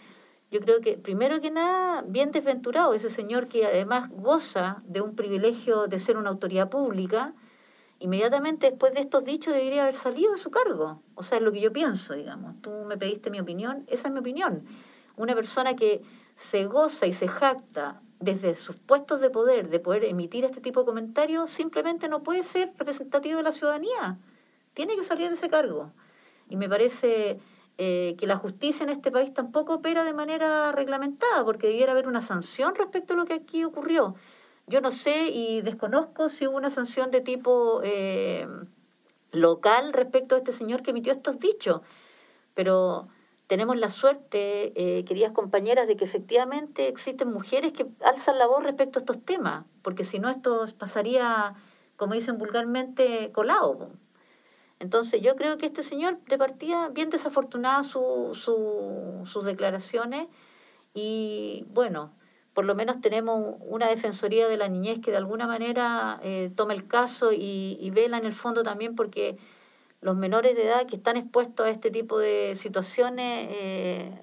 yo 0.53 0.61
creo 0.61 0.81
que, 0.81 0.96
primero 0.96 1.40
que 1.40 1.50
nada, 1.50 2.05
bien 2.07 2.31
desventurado 2.31 2.94
ese 2.94 3.11
señor 3.11 3.48
que 3.48 3.66
además 3.66 4.11
goza 4.11 4.83
de 4.85 5.00
un 5.00 5.16
privilegio 5.16 5.88
de 5.88 5.98
ser 5.98 6.16
una 6.16 6.31
autoridad 6.31 6.70
pública, 6.70 7.35
inmediatamente 8.00 8.70
después 8.70 8.92
de 8.94 9.02
estos 9.02 9.24
dichos 9.24 9.54
debería 9.54 9.82
haber 9.82 9.94
salido 9.96 10.32
de 10.32 10.38
su 10.38 10.50
cargo. 10.50 11.02
O 11.14 11.22
sea, 11.22 11.38
es 11.38 11.44
lo 11.44 11.52
que 11.52 11.60
yo 11.60 11.72
pienso, 11.72 12.14
digamos. 12.14 12.60
Tú 12.62 12.70
me 12.86 12.96
pediste 12.96 13.30
mi 13.30 13.38
opinión, 13.38 13.84
esa 13.86 14.08
es 14.08 14.12
mi 14.12 14.20
opinión. 14.20 14.64
Una 15.16 15.34
persona 15.34 15.76
que 15.76 16.02
se 16.50 16.64
goza 16.64 17.06
y 17.06 17.12
se 17.12 17.28
jacta 17.28 18.00
desde 18.18 18.54
sus 18.54 18.76
puestos 18.76 19.20
de 19.20 19.30
poder, 19.30 19.68
de 19.68 19.80
poder 19.80 20.04
emitir 20.04 20.44
este 20.44 20.60
tipo 20.60 20.80
de 20.80 20.86
comentarios, 20.86 21.50
simplemente 21.52 22.08
no 22.08 22.22
puede 22.22 22.44
ser 22.44 22.72
representativo 22.78 23.36
de 23.36 23.42
la 23.42 23.52
ciudadanía. 23.52 24.18
Tiene 24.74 24.96
que 24.96 25.04
salir 25.04 25.28
de 25.28 25.36
ese 25.36 25.48
cargo. 25.48 25.92
Y 26.48 26.56
me 26.56 26.68
parece 26.68 27.38
eh, 27.76 28.16
que 28.18 28.26
la 28.26 28.36
justicia 28.36 28.84
en 28.84 28.90
este 28.90 29.10
país 29.10 29.32
tampoco 29.34 29.74
opera 29.74 30.04
de 30.04 30.12
manera 30.12 30.72
reglamentada, 30.72 31.44
porque 31.44 31.66
debiera 31.66 31.92
haber 31.92 32.08
una 32.08 32.22
sanción 32.22 32.74
respecto 32.74 33.12
a 33.12 33.16
lo 33.16 33.26
que 33.26 33.34
aquí 33.34 33.64
ocurrió. 33.64 34.16
Yo 34.70 34.80
no 34.80 34.92
sé 34.92 35.30
y 35.30 35.62
desconozco 35.62 36.28
si 36.28 36.46
hubo 36.46 36.56
una 36.56 36.70
sanción 36.70 37.11
de 37.11 37.20
tipo 37.20 37.80
eh, 37.83 38.46
local 39.33 39.92
respecto 39.92 40.37
a 40.37 40.38
este 40.38 40.52
señor 40.52 40.85
que 40.85 40.92
emitió 40.92 41.12
estos 41.12 41.40
dichos, 41.40 41.80
pero 42.54 43.09
tenemos 43.48 43.76
la 43.76 43.90
suerte, 43.90 44.72
eh, 44.76 45.04
queridas 45.04 45.33
compañeras, 45.33 45.88
de 45.88 45.96
que 45.96 46.04
efectivamente 46.04 46.87
existen 46.87 47.33
mujeres 47.33 47.72
que 47.72 47.85
alzan 48.04 48.38
la 48.38 48.46
voz 48.46 48.62
respecto 48.62 49.00
a 49.00 49.02
estos 49.02 49.24
temas, 49.24 49.64
porque 49.83 50.04
si 50.04 50.20
no 50.20 50.30
esto 50.30 50.64
pasaría, 50.78 51.56
como 51.96 52.14
dicen 52.14 52.38
vulgarmente, 52.38 53.33
colado. 53.33 53.90
Entonces 54.78 55.20
yo 55.20 55.35
creo 55.35 55.59
que 55.59 55.66
este 55.66 55.83
señor 55.83 56.20
de 56.28 56.38
partida, 56.38 56.90
bien 56.90 57.11
desafortunada 57.11 57.83
su, 57.83 58.38
su, 58.40 59.26
sus 59.26 59.44
declaraciones, 59.44 60.28
y 60.94 61.64
bueno, 61.70 62.12
por 62.54 62.64
lo 62.64 62.74
menos 62.74 63.00
tenemos 63.00 63.56
una 63.60 63.88
defensoría 63.88 64.48
de 64.48 64.56
la 64.56 64.68
niñez 64.68 65.00
que 65.00 65.10
de 65.10 65.16
alguna 65.16 65.46
manera 65.46 66.18
eh, 66.22 66.50
toma 66.56 66.74
el 66.74 66.86
caso 66.86 67.32
y, 67.32 67.78
y 67.80 67.90
vela 67.90 68.18
en 68.18 68.24
el 68.24 68.34
fondo 68.34 68.62
también 68.62 68.96
porque 68.96 69.38
los 70.00 70.16
menores 70.16 70.56
de 70.56 70.66
edad 70.66 70.86
que 70.86 70.96
están 70.96 71.16
expuestos 71.16 71.66
a 71.66 71.70
este 71.70 71.90
tipo 71.90 72.18
de 72.18 72.56
situaciones, 72.62 73.48
eh, 73.50 74.22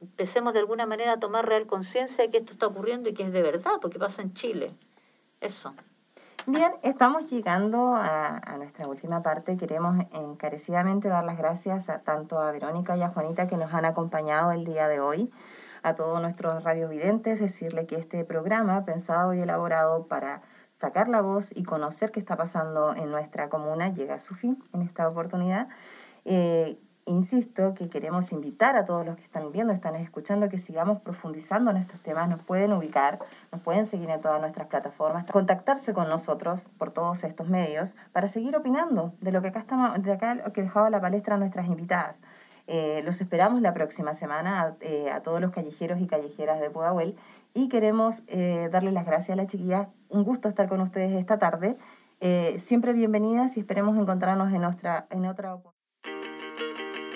empecemos 0.00 0.52
de 0.52 0.60
alguna 0.60 0.86
manera 0.86 1.14
a 1.14 1.20
tomar 1.20 1.46
real 1.46 1.66
conciencia 1.66 2.24
de 2.24 2.30
que 2.30 2.38
esto 2.38 2.52
está 2.52 2.66
ocurriendo 2.66 3.08
y 3.08 3.14
que 3.14 3.24
es 3.24 3.32
de 3.32 3.42
verdad, 3.42 3.72
porque 3.80 3.98
pasa 3.98 4.22
en 4.22 4.32
Chile. 4.34 4.74
Eso. 5.40 5.74
Bien, 6.46 6.72
estamos 6.82 7.30
llegando 7.30 7.94
a, 7.94 8.38
a, 8.38 8.56
nuestra 8.56 8.88
última 8.88 9.22
parte. 9.22 9.58
Queremos 9.58 9.94
encarecidamente 10.12 11.08
dar 11.08 11.24
las 11.24 11.36
gracias 11.36 11.88
a, 11.88 12.00
tanto 12.00 12.38
a 12.38 12.50
Verónica 12.50 12.96
y 12.96 13.02
a 13.02 13.10
Juanita 13.10 13.46
que 13.46 13.58
nos 13.58 13.72
han 13.74 13.84
acompañado 13.84 14.50
el 14.52 14.64
día 14.64 14.88
de 14.88 15.00
hoy, 15.00 15.30
a 15.82 15.94
todos 15.94 16.20
nuestros 16.20 16.62
radiovidentes, 16.64 17.40
decirle 17.40 17.86
que 17.86 17.96
este 17.96 18.24
programa, 18.24 18.84
pensado 18.84 19.34
y 19.34 19.40
elaborado 19.40 20.06
para 20.06 20.42
sacar 20.80 21.08
la 21.08 21.20
voz 21.20 21.46
y 21.54 21.62
conocer 21.62 22.10
qué 22.10 22.20
está 22.20 22.36
pasando 22.36 22.94
en 22.94 23.10
nuestra 23.10 23.48
comuna 23.48 23.92
llega 23.92 24.14
a 24.14 24.20
su 24.20 24.34
fin 24.34 24.62
en 24.72 24.82
esta 24.82 25.08
oportunidad. 25.08 25.68
Eh, 26.24 26.78
insisto 27.06 27.74
que 27.74 27.88
queremos 27.88 28.30
invitar 28.32 28.76
a 28.76 28.84
todos 28.84 29.04
los 29.04 29.16
que 29.16 29.24
están 29.24 29.50
viendo, 29.52 29.72
están 29.72 29.96
escuchando, 29.96 30.48
que 30.48 30.58
sigamos 30.58 31.00
profundizando 31.00 31.70
en 31.70 31.78
estos 31.78 32.00
temas. 32.00 32.28
Nos 32.28 32.42
pueden 32.42 32.72
ubicar, 32.72 33.18
nos 33.52 33.60
pueden 33.62 33.90
seguir 33.90 34.08
en 34.10 34.20
todas 34.20 34.40
nuestras 34.40 34.68
plataformas, 34.68 35.26
contactarse 35.26 35.92
con 35.92 36.08
nosotros 36.08 36.64
por 36.78 36.92
todos 36.92 37.22
estos 37.24 37.48
medios 37.48 37.94
para 38.12 38.28
seguir 38.28 38.56
opinando 38.56 39.12
de 39.20 39.32
lo 39.32 39.42
que 39.42 39.48
acá 39.48 39.60
estamos, 39.60 40.02
de 40.02 40.12
acá 40.12 40.50
que 40.52 40.62
dejaba 40.62 40.88
la 40.90 41.00
palestra 41.00 41.34
a 41.34 41.38
nuestras 41.38 41.66
invitadas. 41.66 42.16
Eh, 42.72 43.02
los 43.04 43.20
esperamos 43.20 43.60
la 43.62 43.74
próxima 43.74 44.14
semana 44.14 44.62
a, 44.62 44.76
eh, 44.80 45.10
a, 45.10 45.22
todos 45.22 45.40
los 45.40 45.50
callejeros 45.50 46.00
y 46.00 46.06
callejeras 46.06 46.60
de 46.60 46.70
Pudahuel 46.70 47.16
y 47.52 47.68
queremos 47.68 48.14
eh, 48.28 48.68
darles 48.70 48.92
las 48.92 49.04
gracias 49.04 49.30
a 49.30 49.42
las 49.42 49.48
chiquillas. 49.48 49.88
Un 50.08 50.22
gusto 50.22 50.48
estar 50.48 50.68
con 50.68 50.80
ustedes 50.80 51.10
esta 51.18 51.38
tarde. 51.38 51.76
Siempre 52.68 52.92
bienvenidas 52.92 53.56
y 53.56 53.60
esperemos 53.60 53.96
encontrarnos 53.96 54.52
en, 54.52 54.64
otra, 54.64 55.06
en 55.10 55.24
otra 55.24 55.54
oportunidad. 55.54 55.80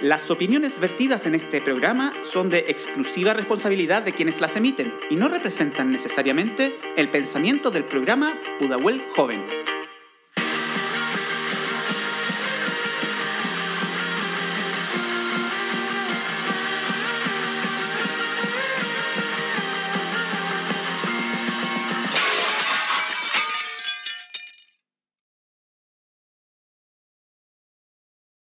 Las 0.01 0.29
opiniones 0.31 0.81
vertidas 0.81 1.27
en 1.27 1.35
este 1.35 1.61
programa 1.61 2.13
son 2.25 2.51
de 2.51 2.65
exclusiva 2.69 3.35
responsabilidad 3.35 4.03
de 4.03 4.13
quienes 4.13 4.41
las 4.41 4.57
emiten 4.57 4.93
y 5.11 5.17
no 5.17 5.29
representan 5.29 5.93
necesariamente 5.93 6.73
el 6.97 7.11
pensamiento 7.11 7.71
del 7.71 7.85
programa 7.85 8.33
Pudahuel 8.59 9.03
Joven. 9.15 9.45